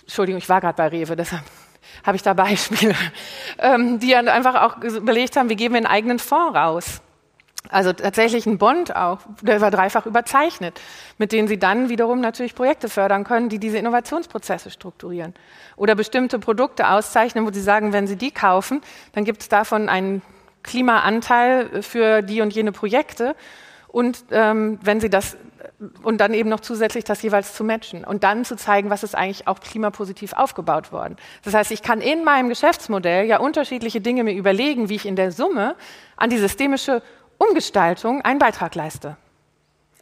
Entschuldigung, 0.00 0.38
ich 0.38 0.48
war 0.48 0.60
gerade 0.60 0.76
bei 0.76 0.88
Rewe, 0.88 1.16
deshalb 1.16 1.42
habe 2.04 2.16
ich 2.16 2.22
da 2.22 2.34
Beispiele, 2.34 2.94
ähm, 3.58 3.98
die 4.00 4.16
einfach 4.16 4.62
auch 4.62 4.82
überlegt 4.82 5.36
haben, 5.36 5.48
wie 5.48 5.56
geben 5.56 5.74
wir 5.74 5.78
einen 5.78 5.86
eigenen 5.86 6.18
Fonds 6.18 6.56
raus. 6.56 7.00
Also 7.70 7.92
tatsächlich 7.92 8.46
ein 8.46 8.58
Bond 8.58 8.94
auch, 8.94 9.18
der 9.42 9.60
war 9.60 9.70
dreifach 9.70 10.06
überzeichnet, 10.06 10.80
mit 11.18 11.32
denen 11.32 11.48
sie 11.48 11.58
dann 11.58 11.88
wiederum 11.88 12.20
natürlich 12.20 12.54
Projekte 12.54 12.88
fördern 12.88 13.24
können, 13.24 13.48
die 13.48 13.58
diese 13.58 13.78
Innovationsprozesse 13.78 14.70
strukturieren. 14.70 15.34
Oder 15.76 15.94
bestimmte 15.94 16.38
Produkte 16.38 16.88
auszeichnen, 16.88 17.46
wo 17.46 17.52
sie 17.52 17.60
sagen, 17.60 17.92
wenn 17.92 18.06
sie 18.06 18.16
die 18.16 18.30
kaufen, 18.30 18.80
dann 19.12 19.24
gibt 19.24 19.42
es 19.42 19.48
davon 19.48 19.88
einen 19.88 20.22
Klimaanteil 20.62 21.82
für 21.82 22.22
die 22.22 22.40
und 22.40 22.52
jene 22.52 22.72
Projekte. 22.72 23.36
Und 23.88 24.24
ähm, 24.30 24.78
wenn 24.82 25.00
sie 25.00 25.08
das 25.08 25.36
und 26.02 26.20
dann 26.20 26.34
eben 26.34 26.48
noch 26.48 26.60
zusätzlich 26.60 27.04
das 27.04 27.22
jeweils 27.22 27.54
zu 27.54 27.64
matchen 27.64 28.04
und 28.04 28.24
dann 28.24 28.44
zu 28.44 28.56
zeigen, 28.56 28.90
was 28.90 29.02
ist 29.02 29.14
eigentlich 29.14 29.46
auch 29.46 29.60
klimapositiv 29.60 30.32
aufgebaut 30.32 30.92
worden. 30.92 31.16
Das 31.42 31.54
heißt, 31.54 31.70
ich 31.70 31.82
kann 31.82 32.00
in 32.00 32.24
meinem 32.24 32.48
Geschäftsmodell 32.48 33.26
ja 33.26 33.38
unterschiedliche 33.38 34.00
Dinge 34.00 34.24
mir 34.24 34.34
überlegen, 34.34 34.88
wie 34.88 34.96
ich 34.96 35.06
in 35.06 35.16
der 35.16 35.32
Summe 35.32 35.76
an 36.16 36.30
die 36.30 36.38
systemische 36.38 37.02
Umgestaltung 37.38 38.22
einen 38.22 38.38
Beitrag 38.38 38.74
leiste. 38.74 39.16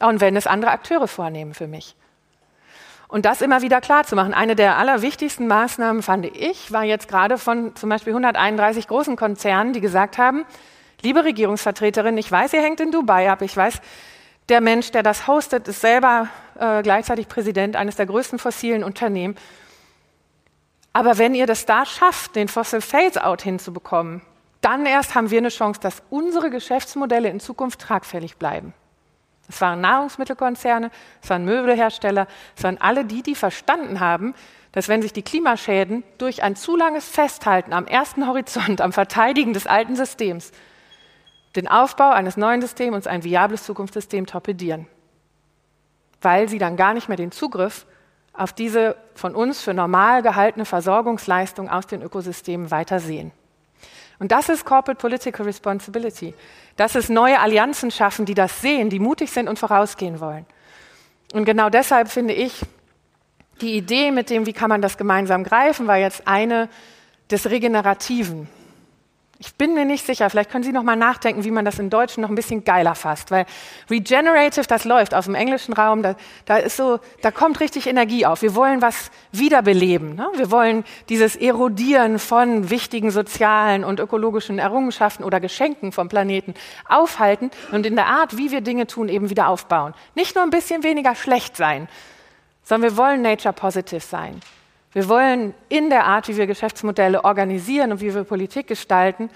Und 0.00 0.20
wenn 0.20 0.36
es 0.36 0.46
andere 0.46 0.70
Akteure 0.70 1.08
vornehmen 1.08 1.54
für 1.54 1.66
mich. 1.66 1.96
Und 3.08 3.26
das 3.26 3.42
immer 3.42 3.62
wieder 3.62 3.80
klar 3.80 4.04
zu 4.04 4.16
machen. 4.16 4.34
Eine 4.34 4.56
der 4.56 4.76
allerwichtigsten 4.76 5.46
Maßnahmen, 5.46 6.02
fand 6.02 6.26
ich, 6.26 6.72
war 6.72 6.84
jetzt 6.84 7.06
gerade 7.08 7.38
von 7.38 7.76
zum 7.76 7.88
Beispiel 7.88 8.12
131 8.12 8.88
großen 8.88 9.16
Konzernen, 9.16 9.72
die 9.72 9.80
gesagt 9.80 10.18
haben, 10.18 10.44
liebe 11.02 11.24
Regierungsvertreterin, 11.24 12.18
ich 12.18 12.30
weiß, 12.30 12.52
ihr 12.54 12.62
hängt 12.62 12.80
in 12.80 12.90
Dubai 12.90 13.30
ab, 13.30 13.42
ich 13.42 13.56
weiß, 13.56 13.80
der 14.48 14.60
Mensch, 14.60 14.90
der 14.90 15.02
das 15.02 15.26
hostet, 15.26 15.68
ist 15.68 15.80
selber 15.80 16.28
äh, 16.58 16.82
gleichzeitig 16.82 17.28
Präsident 17.28 17.76
eines 17.76 17.96
der 17.96 18.06
größten 18.06 18.38
fossilen 18.38 18.82
Unternehmen. 18.84 19.36
Aber 20.92 21.18
wenn 21.18 21.34
ihr 21.34 21.46
das 21.46 21.66
da 21.66 21.86
schafft, 21.86 22.36
den 22.36 22.48
Fossil 22.48 22.80
Phase-out 22.80 23.42
hinzubekommen, 23.42 24.22
dann 24.64 24.86
erst 24.86 25.14
haben 25.14 25.30
wir 25.30 25.38
eine 25.38 25.50
Chance, 25.50 25.78
dass 25.80 26.02
unsere 26.08 26.48
Geschäftsmodelle 26.48 27.28
in 27.28 27.38
Zukunft 27.38 27.80
tragfähig 27.80 28.38
bleiben. 28.38 28.72
Es 29.46 29.60
waren 29.60 29.82
Nahrungsmittelkonzerne, 29.82 30.90
es 31.22 31.28
waren 31.28 31.44
Möbelhersteller, 31.44 32.26
es 32.56 32.64
waren 32.64 32.80
alle 32.80 33.04
die, 33.04 33.22
die 33.22 33.34
verstanden 33.34 34.00
haben, 34.00 34.34
dass 34.72 34.88
wenn 34.88 35.02
sich 35.02 35.12
die 35.12 35.22
Klimaschäden 35.22 36.02
durch 36.16 36.42
ein 36.42 36.56
zu 36.56 36.76
langes 36.76 37.06
Festhalten 37.06 37.74
am 37.74 37.86
ersten 37.86 38.26
Horizont, 38.26 38.80
am 38.80 38.92
Verteidigen 38.92 39.52
des 39.52 39.66
alten 39.66 39.96
Systems, 39.96 40.50
den 41.56 41.68
Aufbau 41.68 42.10
eines 42.10 42.38
neuen 42.38 42.62
Systems 42.62 42.96
und 42.96 43.06
ein 43.06 43.22
viables 43.22 43.64
Zukunftssystem 43.64 44.24
torpedieren, 44.24 44.86
weil 46.22 46.48
sie 46.48 46.58
dann 46.58 46.76
gar 46.76 46.94
nicht 46.94 47.08
mehr 47.08 47.18
den 47.18 47.32
Zugriff 47.32 47.86
auf 48.32 48.54
diese 48.54 48.96
von 49.14 49.34
uns 49.34 49.60
für 49.60 49.74
normal 49.74 50.22
gehaltene 50.22 50.64
Versorgungsleistung 50.64 51.68
aus 51.68 51.86
den 51.86 52.00
Ökosystemen 52.00 52.70
weiter 52.70 52.98
sehen. 52.98 53.30
Und 54.18 54.32
das 54.32 54.48
ist 54.48 54.64
Corporate 54.64 55.00
Political 55.00 55.44
Responsibility. 55.44 56.34
Das 56.76 56.94
ist 56.94 57.10
neue 57.10 57.38
Allianzen 57.40 57.90
schaffen, 57.90 58.24
die 58.24 58.34
das 58.34 58.60
sehen, 58.60 58.90
die 58.90 58.98
mutig 58.98 59.30
sind 59.30 59.48
und 59.48 59.58
vorausgehen 59.58 60.20
wollen. 60.20 60.46
Und 61.32 61.44
genau 61.44 61.68
deshalb 61.68 62.08
finde 62.08 62.34
ich, 62.34 62.60
die 63.60 63.76
Idee 63.76 64.10
mit 64.10 64.30
dem, 64.30 64.46
wie 64.46 64.52
kann 64.52 64.68
man 64.68 64.82
das 64.82 64.96
gemeinsam 64.96 65.44
greifen, 65.44 65.86
war 65.86 65.96
jetzt 65.96 66.26
eine 66.26 66.68
des 67.30 67.48
Regenerativen. 67.48 68.48
Ich 69.40 69.56
bin 69.56 69.74
mir 69.74 69.84
nicht 69.84 70.06
sicher, 70.06 70.30
vielleicht 70.30 70.50
können 70.50 70.62
Sie 70.62 70.70
noch 70.70 70.84
mal 70.84 70.94
nachdenken, 70.94 71.42
wie 71.42 71.50
man 71.50 71.64
das 71.64 71.80
im 71.80 71.90
Deutschen 71.90 72.20
noch 72.20 72.28
ein 72.28 72.36
bisschen 72.36 72.62
geiler 72.62 72.94
fasst, 72.94 73.32
weil 73.32 73.46
regenerative, 73.90 74.64
das 74.66 74.84
läuft 74.84 75.12
aus 75.12 75.24
dem 75.24 75.34
englischen 75.34 75.74
Raum, 75.74 76.04
da, 76.04 76.14
da 76.44 76.58
ist 76.58 76.76
so, 76.76 77.00
da 77.20 77.32
kommt 77.32 77.58
richtig 77.58 77.88
Energie 77.88 78.26
auf. 78.26 78.42
Wir 78.42 78.54
wollen 78.54 78.80
was 78.80 79.10
wiederbeleben. 79.32 80.14
Ne? 80.14 80.28
Wir 80.36 80.52
wollen 80.52 80.84
dieses 81.08 81.34
Erodieren 81.34 82.20
von 82.20 82.70
wichtigen 82.70 83.10
sozialen 83.10 83.82
und 83.82 83.98
ökologischen 83.98 84.60
Errungenschaften 84.60 85.24
oder 85.24 85.40
Geschenken 85.40 85.90
vom 85.90 86.08
Planeten 86.08 86.54
aufhalten 86.88 87.50
und 87.72 87.86
in 87.86 87.96
der 87.96 88.06
Art, 88.06 88.36
wie 88.36 88.52
wir 88.52 88.60
Dinge 88.60 88.86
tun, 88.86 89.08
eben 89.08 89.30
wieder 89.30 89.48
aufbauen. 89.48 89.94
Nicht 90.14 90.36
nur 90.36 90.44
ein 90.44 90.50
bisschen 90.50 90.84
weniger 90.84 91.16
schlecht 91.16 91.56
sein, 91.56 91.88
sondern 92.62 92.92
wir 92.92 92.96
wollen 92.96 93.22
nature 93.22 93.52
positive 93.52 94.00
sein. 94.00 94.40
Wir 94.94 95.08
wollen 95.08 95.54
in 95.68 95.90
der 95.90 96.04
Art, 96.04 96.28
wie 96.28 96.36
wir 96.36 96.46
Geschäftsmodelle 96.46 97.24
organisieren 97.24 97.90
und 97.90 98.00
wie 98.00 98.14
wir 98.14 98.22
Politik 98.22 98.68
gestalten, 98.68 99.28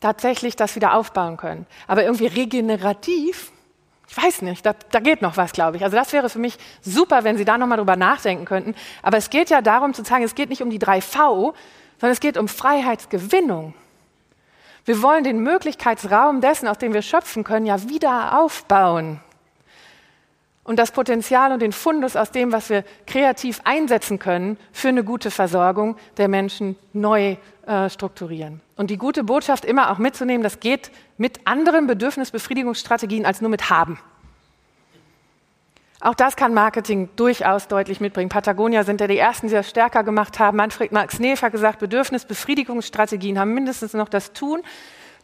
tatsächlich 0.00 0.56
das 0.56 0.74
wieder 0.74 0.94
aufbauen 0.94 1.36
können. 1.36 1.66
Aber 1.86 2.02
irgendwie 2.02 2.26
regenerativ, 2.26 3.52
ich 4.08 4.16
weiß 4.16 4.40
nicht, 4.42 4.64
da, 4.64 4.74
da 4.90 5.00
geht 5.00 5.20
noch 5.20 5.36
was, 5.36 5.52
glaube 5.52 5.76
ich. 5.76 5.84
Also 5.84 5.96
das 5.96 6.14
wäre 6.14 6.30
für 6.30 6.38
mich 6.38 6.56
super, 6.80 7.24
wenn 7.24 7.36
Sie 7.36 7.44
da 7.44 7.58
nochmal 7.58 7.76
drüber 7.76 7.96
nachdenken 7.96 8.46
könnten. 8.46 8.74
Aber 9.02 9.18
es 9.18 9.28
geht 9.28 9.50
ja 9.50 9.60
darum 9.60 9.92
zu 9.92 10.02
sagen, 10.02 10.24
es 10.24 10.34
geht 10.34 10.48
nicht 10.48 10.62
um 10.62 10.70
die 10.70 10.80
3V, 10.80 11.52
sondern 12.00 12.12
es 12.12 12.20
geht 12.20 12.38
um 12.38 12.48
Freiheitsgewinnung. 12.48 13.74
Wir 14.86 15.02
wollen 15.02 15.24
den 15.24 15.40
Möglichkeitsraum 15.40 16.40
dessen, 16.40 16.68
aus 16.68 16.78
dem 16.78 16.94
wir 16.94 17.02
schöpfen 17.02 17.44
können, 17.44 17.66
ja 17.66 17.86
wieder 17.86 18.40
aufbauen 18.40 19.20
und 20.66 20.80
das 20.80 20.90
Potenzial 20.90 21.52
und 21.52 21.62
den 21.62 21.72
Fundus 21.72 22.16
aus 22.16 22.32
dem, 22.32 22.50
was 22.52 22.70
wir 22.70 22.84
kreativ 23.06 23.60
einsetzen 23.62 24.18
können, 24.18 24.58
für 24.72 24.88
eine 24.88 25.04
gute 25.04 25.30
Versorgung 25.30 25.96
der 26.16 26.26
Menschen 26.26 26.76
neu 26.92 27.36
äh, 27.66 27.88
strukturieren. 27.88 28.60
Und 28.76 28.90
die 28.90 28.98
gute 28.98 29.22
Botschaft 29.22 29.64
immer 29.64 29.92
auch 29.92 29.98
mitzunehmen, 29.98 30.42
das 30.42 30.58
geht 30.58 30.90
mit 31.18 31.46
anderen 31.46 31.86
Bedürfnisbefriedigungsstrategien 31.86 33.24
als 33.24 33.40
nur 33.40 33.50
mit 33.50 33.70
haben. 33.70 34.00
Auch 36.00 36.14
das 36.14 36.34
kann 36.34 36.52
Marketing 36.52 37.08
durchaus 37.14 37.68
deutlich 37.68 38.00
mitbringen. 38.00 38.28
Patagonia 38.28 38.82
sind 38.82 39.00
ja 39.00 39.06
die 39.06 39.18
ersten, 39.18 39.46
die 39.46 39.54
das 39.54 39.70
stärker 39.70 40.02
gemacht 40.02 40.40
haben. 40.40 40.56
Manfred 40.56 40.90
Max 40.90 41.20
Neef 41.20 41.42
hat 41.42 41.52
gesagt, 41.52 41.78
Bedürfnisbefriedigungsstrategien 41.78 43.38
haben 43.38 43.54
mindestens 43.54 43.94
noch 43.94 44.08
das 44.08 44.32
Tun, 44.32 44.62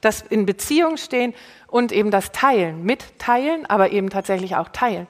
das 0.01 0.23
in 0.23 0.47
Beziehung 0.47 0.97
stehen 0.99 1.35
und 1.67 1.91
eben 1.91 2.13
das 2.13 2.31
Teilen. 2.31 2.85
Mitteilen, 2.85 3.67
aber 3.67 3.91
eben 3.91 4.09
tatsächlich 4.09 4.55
auch 4.55 4.69
teilen. 4.69 5.09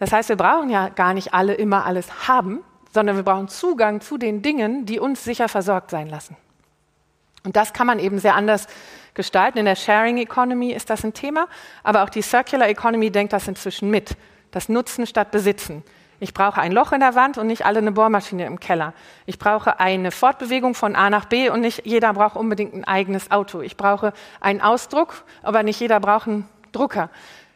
Das 0.00 0.12
heißt, 0.12 0.30
wir 0.30 0.36
brauchen 0.36 0.70
ja 0.70 0.88
gar 0.88 1.14
nicht 1.14 1.34
alle 1.34 1.54
immer 1.54 1.86
alles 1.86 2.26
haben, 2.26 2.64
sondern 2.92 3.16
wir 3.16 3.22
brauchen 3.22 3.48
Zugang 3.48 4.00
zu 4.00 4.18
den 4.18 4.42
Dingen, 4.42 4.86
die 4.86 4.98
uns 4.98 5.22
sicher 5.22 5.48
versorgt 5.48 5.90
sein 5.90 6.08
lassen. 6.08 6.36
Und 7.44 7.54
das 7.54 7.72
kann 7.72 7.86
man 7.86 7.98
eben 7.98 8.18
sehr 8.18 8.34
anders 8.34 8.66
gestalten. 9.14 9.58
In 9.58 9.66
der 9.66 9.76
Sharing 9.76 10.18
Economy 10.18 10.72
ist 10.72 10.90
das 10.90 11.04
ein 11.04 11.14
Thema, 11.14 11.46
aber 11.82 12.02
auch 12.02 12.10
die 12.10 12.22
Circular 12.22 12.68
Economy 12.68 13.10
denkt 13.10 13.32
das 13.32 13.46
inzwischen 13.46 13.90
mit. 13.90 14.16
Das 14.50 14.68
Nutzen 14.68 15.06
statt 15.06 15.30
Besitzen. 15.30 15.84
Ich 16.18 16.34
brauche 16.34 16.60
ein 16.60 16.72
Loch 16.72 16.92
in 16.92 17.00
der 17.00 17.14
Wand 17.14 17.38
und 17.38 17.46
nicht 17.46 17.64
alle 17.64 17.78
eine 17.78 17.92
Bohrmaschine 17.92 18.44
im 18.44 18.60
Keller. 18.60 18.92
Ich 19.24 19.38
brauche 19.38 19.80
eine 19.80 20.10
Fortbewegung 20.10 20.74
von 20.74 20.96
A 20.96 21.08
nach 21.08 21.26
B 21.26 21.48
und 21.48 21.60
nicht 21.60 21.86
jeder 21.86 22.12
braucht 22.12 22.36
unbedingt 22.36 22.74
ein 22.74 22.84
eigenes 22.84 23.30
Auto. 23.30 23.60
Ich 23.60 23.76
brauche 23.76 24.12
einen 24.40 24.60
Ausdruck, 24.60 25.24
aber 25.42 25.62
nicht 25.62 25.80
jeder 25.80 25.98
braucht 26.00 26.28
einen 26.28 26.46
Drucker. 26.72 27.10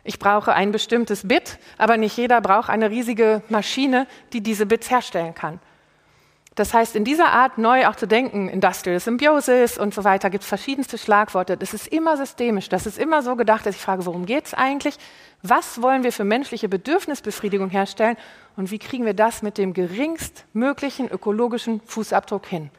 Ich 0.04 0.18
brauche 0.18 0.52
ein 0.52 0.70
bestimmtes 0.70 1.26
Bit, 1.26 1.58
aber 1.78 1.96
nicht 1.96 2.16
jeder 2.16 2.42
braucht 2.42 2.68
eine 2.68 2.90
riesige 2.90 3.42
Maschine, 3.48 4.06
die 4.34 4.42
diese 4.42 4.66
Bits 4.66 4.90
herstellen 4.90 5.34
kann. 5.34 5.60
Das 6.54 6.72
heißt, 6.72 6.94
in 6.94 7.04
dieser 7.04 7.32
Art 7.32 7.58
neu 7.58 7.88
auch 7.88 7.96
zu 7.96 8.06
denken, 8.06 8.48
Industrial 8.48 9.00
Symbiosis 9.00 9.76
und 9.76 9.92
so 9.92 10.04
weiter, 10.04 10.30
gibt 10.30 10.44
es 10.44 10.48
verschiedenste 10.48 10.98
Schlagworte. 10.98 11.56
Das 11.56 11.74
ist 11.74 11.88
immer 11.88 12.16
systemisch, 12.16 12.68
das 12.68 12.86
ist 12.86 12.96
immer 12.96 13.22
so 13.22 13.34
gedacht, 13.34 13.66
dass 13.66 13.74
ich 13.74 13.80
frage, 13.80 14.06
worum 14.06 14.24
geht 14.24 14.46
es 14.46 14.54
eigentlich? 14.54 14.96
Was 15.42 15.82
wollen 15.82 16.04
wir 16.04 16.12
für 16.12 16.22
menschliche 16.22 16.68
Bedürfnisbefriedigung 16.68 17.70
herstellen 17.70 18.16
und 18.56 18.70
wie 18.70 18.78
kriegen 18.78 19.04
wir 19.04 19.14
das 19.14 19.42
mit 19.42 19.58
dem 19.58 19.72
geringstmöglichen 19.72 21.10
ökologischen 21.10 21.80
Fußabdruck 21.80 22.46
hin? 22.46 22.70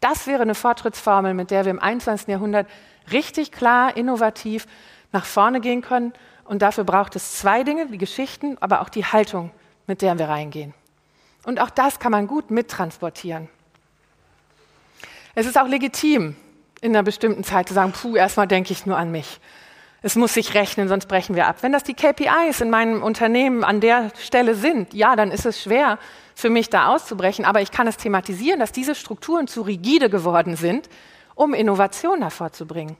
Das 0.00 0.26
wäre 0.26 0.42
eine 0.42 0.54
Fortschrittsformel, 0.54 1.32
mit 1.32 1.50
der 1.50 1.64
wir 1.64 1.70
im 1.70 1.80
21. 1.80 2.28
Jahrhundert 2.28 2.68
richtig 3.12 3.50
klar, 3.50 3.96
innovativ 3.96 4.66
nach 5.12 5.24
vorne 5.24 5.60
gehen 5.60 5.80
können 5.80 6.12
und 6.48 6.62
dafür 6.62 6.84
braucht 6.84 7.16
es 7.16 7.38
zwei 7.38 7.62
Dinge, 7.62 7.86
die 7.86 7.98
Geschichten, 7.98 8.56
aber 8.60 8.80
auch 8.80 8.88
die 8.88 9.04
Haltung, 9.04 9.50
mit 9.86 10.02
der 10.02 10.18
wir 10.18 10.28
reingehen. 10.28 10.74
Und 11.44 11.60
auch 11.60 11.70
das 11.70 11.98
kann 11.98 12.12
man 12.12 12.26
gut 12.26 12.50
mittransportieren. 12.50 13.48
Es 15.34 15.46
ist 15.46 15.58
auch 15.58 15.68
legitim, 15.68 16.36
in 16.80 16.94
einer 16.94 17.02
bestimmten 17.02 17.44
Zeit 17.44 17.68
zu 17.68 17.74
sagen, 17.74 17.92
puh, 17.92 18.16
erstmal 18.16 18.46
denke 18.46 18.72
ich 18.72 18.86
nur 18.86 18.96
an 18.96 19.10
mich. 19.10 19.40
Es 20.02 20.14
muss 20.14 20.34
sich 20.34 20.54
rechnen, 20.54 20.88
sonst 20.88 21.06
brechen 21.06 21.34
wir 21.34 21.46
ab. 21.46 21.56
Wenn 21.62 21.72
das 21.72 21.82
die 21.82 21.94
KPIs 21.94 22.60
in 22.60 22.70
meinem 22.70 23.02
Unternehmen 23.02 23.64
an 23.64 23.80
der 23.80 24.10
Stelle 24.18 24.54
sind, 24.54 24.94
ja, 24.94 25.16
dann 25.16 25.30
ist 25.30 25.46
es 25.46 25.62
schwer 25.62 25.98
für 26.34 26.50
mich 26.50 26.70
da 26.70 26.88
auszubrechen, 26.88 27.44
aber 27.44 27.62
ich 27.62 27.70
kann 27.70 27.86
es 27.86 27.96
thematisieren, 27.96 28.60
dass 28.60 28.72
diese 28.72 28.94
Strukturen 28.94 29.48
zu 29.48 29.62
rigide 29.62 30.10
geworden 30.10 30.56
sind, 30.56 30.88
um 31.34 31.54
Innovation 31.54 32.22
hervorzubringen. 32.22 32.96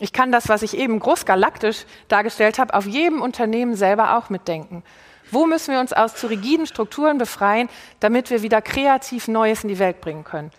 Ich 0.00 0.12
kann 0.12 0.32
das, 0.32 0.48
was 0.48 0.62
ich 0.62 0.76
eben 0.76 0.98
großgalaktisch 0.98 1.84
dargestellt 2.08 2.58
habe, 2.58 2.74
auf 2.74 2.86
jedem 2.86 3.22
Unternehmen 3.22 3.76
selber 3.76 4.16
auch 4.16 4.28
mitdenken. 4.28 4.82
Wo 5.30 5.46
müssen 5.46 5.72
wir 5.72 5.80
uns 5.80 5.92
aus 5.92 6.14
zu 6.16 6.26
rigiden 6.26 6.66
Strukturen 6.66 7.18
befreien, 7.18 7.68
damit 8.00 8.30
wir 8.30 8.42
wieder 8.42 8.60
kreativ 8.60 9.28
Neues 9.28 9.62
in 9.62 9.68
die 9.68 9.78
Welt 9.78 10.00
bringen 10.00 10.24
können? 10.24 10.50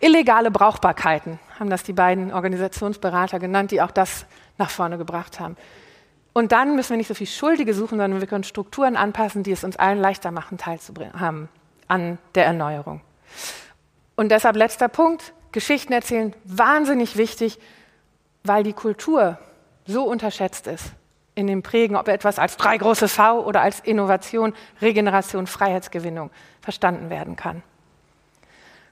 Illegale 0.00 0.50
Brauchbarkeiten 0.50 1.38
haben 1.58 1.70
das 1.70 1.82
die 1.82 1.92
beiden 1.92 2.32
Organisationsberater 2.32 3.38
genannt, 3.38 3.70
die 3.70 3.82
auch 3.82 3.90
das 3.90 4.26
nach 4.58 4.70
vorne 4.70 4.98
gebracht 4.98 5.40
haben. 5.40 5.56
Und 6.32 6.52
dann 6.52 6.76
müssen 6.76 6.90
wir 6.90 6.96
nicht 6.98 7.08
so 7.08 7.14
viel 7.14 7.26
Schuldige 7.26 7.72
suchen, 7.72 7.98
sondern 7.98 8.20
wir 8.20 8.26
können 8.26 8.44
Strukturen 8.44 8.96
anpassen, 8.96 9.42
die 9.42 9.52
es 9.52 9.64
uns 9.64 9.76
allen 9.76 9.98
leichter 9.98 10.30
machen, 10.30 10.58
teilzuhaben 10.58 11.48
an 11.88 12.18
der 12.34 12.44
Erneuerung. 12.44 13.00
Und 14.16 14.30
deshalb 14.30 14.56
letzter 14.56 14.88
Punkt, 14.88 15.32
Geschichten 15.52 15.92
erzählen, 15.92 16.34
wahnsinnig 16.44 17.16
wichtig 17.16 17.58
weil 18.48 18.62
die 18.62 18.72
Kultur 18.72 19.38
so 19.86 20.04
unterschätzt 20.04 20.66
ist 20.66 20.92
in 21.34 21.46
dem 21.46 21.62
Prägen, 21.62 21.96
ob 21.96 22.08
etwas 22.08 22.38
als 22.38 22.56
drei 22.56 22.78
große 22.78 23.08
V 23.08 23.44
oder 23.44 23.60
als 23.60 23.80
Innovation, 23.80 24.54
Regeneration, 24.80 25.46
Freiheitsgewinnung 25.46 26.30
verstanden 26.62 27.10
werden 27.10 27.36
kann. 27.36 27.62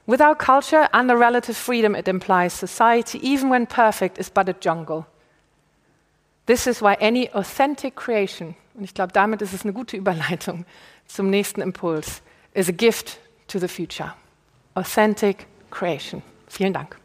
Without 0.05 0.37
culture 0.37 0.87
and 0.93 1.09
the 1.09 1.15
relative 1.15 1.55
freedom 1.55 1.95
it 1.95 2.07
implies, 2.07 2.57
society, 2.57 3.17
even 3.23 3.49
when 3.49 3.65
perfect, 3.65 4.19
is 4.19 4.29
but 4.29 4.47
a 4.47 4.53
jungle. 4.61 5.05
This 6.45 6.67
is 6.67 6.79
why 6.81 6.95
any 6.99 7.27
authentic 7.33 7.95
creation, 7.95 8.55
und 8.75 8.83
ich 8.83 8.93
glaube, 8.93 9.11
damit 9.13 9.41
ist 9.41 9.53
es 9.53 9.63
eine 9.63 9.73
gute 9.73 9.97
Überleitung 9.97 10.65
zum 11.07 11.31
nächsten 11.31 11.61
Impuls, 11.61 12.21
is 12.53 12.69
a 12.69 12.71
gift 12.71 13.17
to 13.47 13.57
the 13.57 13.67
future. 13.67 14.13
Authentic 14.75 15.47
creation. 15.71 16.21
Vielen 16.47 16.73
Dank. 16.73 16.97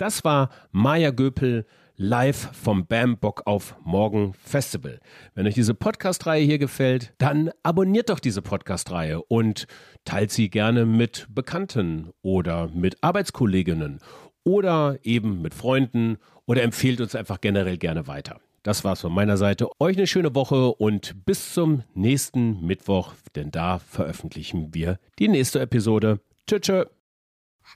Das 0.00 0.24
war 0.24 0.48
Maja 0.72 1.10
Göpel 1.10 1.66
live 1.94 2.48
vom 2.56 2.86
Bam 2.86 3.18
Bock 3.18 3.42
auf 3.44 3.76
Morgen 3.84 4.32
Festival. 4.32 4.98
Wenn 5.34 5.46
euch 5.46 5.52
diese 5.52 5.74
Podcast-Reihe 5.74 6.42
hier 6.42 6.56
gefällt, 6.56 7.12
dann 7.18 7.50
abonniert 7.62 8.08
doch 8.08 8.18
diese 8.18 8.40
Podcast-Reihe 8.40 9.20
und 9.20 9.66
teilt 10.06 10.30
sie 10.30 10.48
gerne 10.48 10.86
mit 10.86 11.26
Bekannten 11.28 12.14
oder 12.22 12.68
mit 12.68 12.96
Arbeitskolleginnen 13.02 13.98
oder 14.42 14.98
eben 15.02 15.42
mit 15.42 15.52
Freunden 15.52 16.16
oder 16.46 16.62
empfehlt 16.62 17.02
uns 17.02 17.14
einfach 17.14 17.42
generell 17.42 17.76
gerne 17.76 18.06
weiter. 18.06 18.40
Das 18.62 18.84
war's 18.84 19.02
von 19.02 19.12
meiner 19.12 19.36
Seite. 19.36 19.68
Euch 19.80 19.98
eine 19.98 20.06
schöne 20.06 20.34
Woche 20.34 20.72
und 20.72 21.26
bis 21.26 21.52
zum 21.52 21.82
nächsten 21.92 22.64
Mittwoch, 22.64 23.12
denn 23.34 23.50
da 23.50 23.80
veröffentlichen 23.80 24.72
wir 24.72 24.98
die 25.18 25.28
nächste 25.28 25.60
Episode. 25.60 26.20
Tschüss. 26.46 26.60
tschö. 26.62 26.84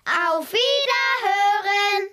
Auf 0.07 0.51
Wiedersehen! 0.51 1.44
again. 1.95 2.09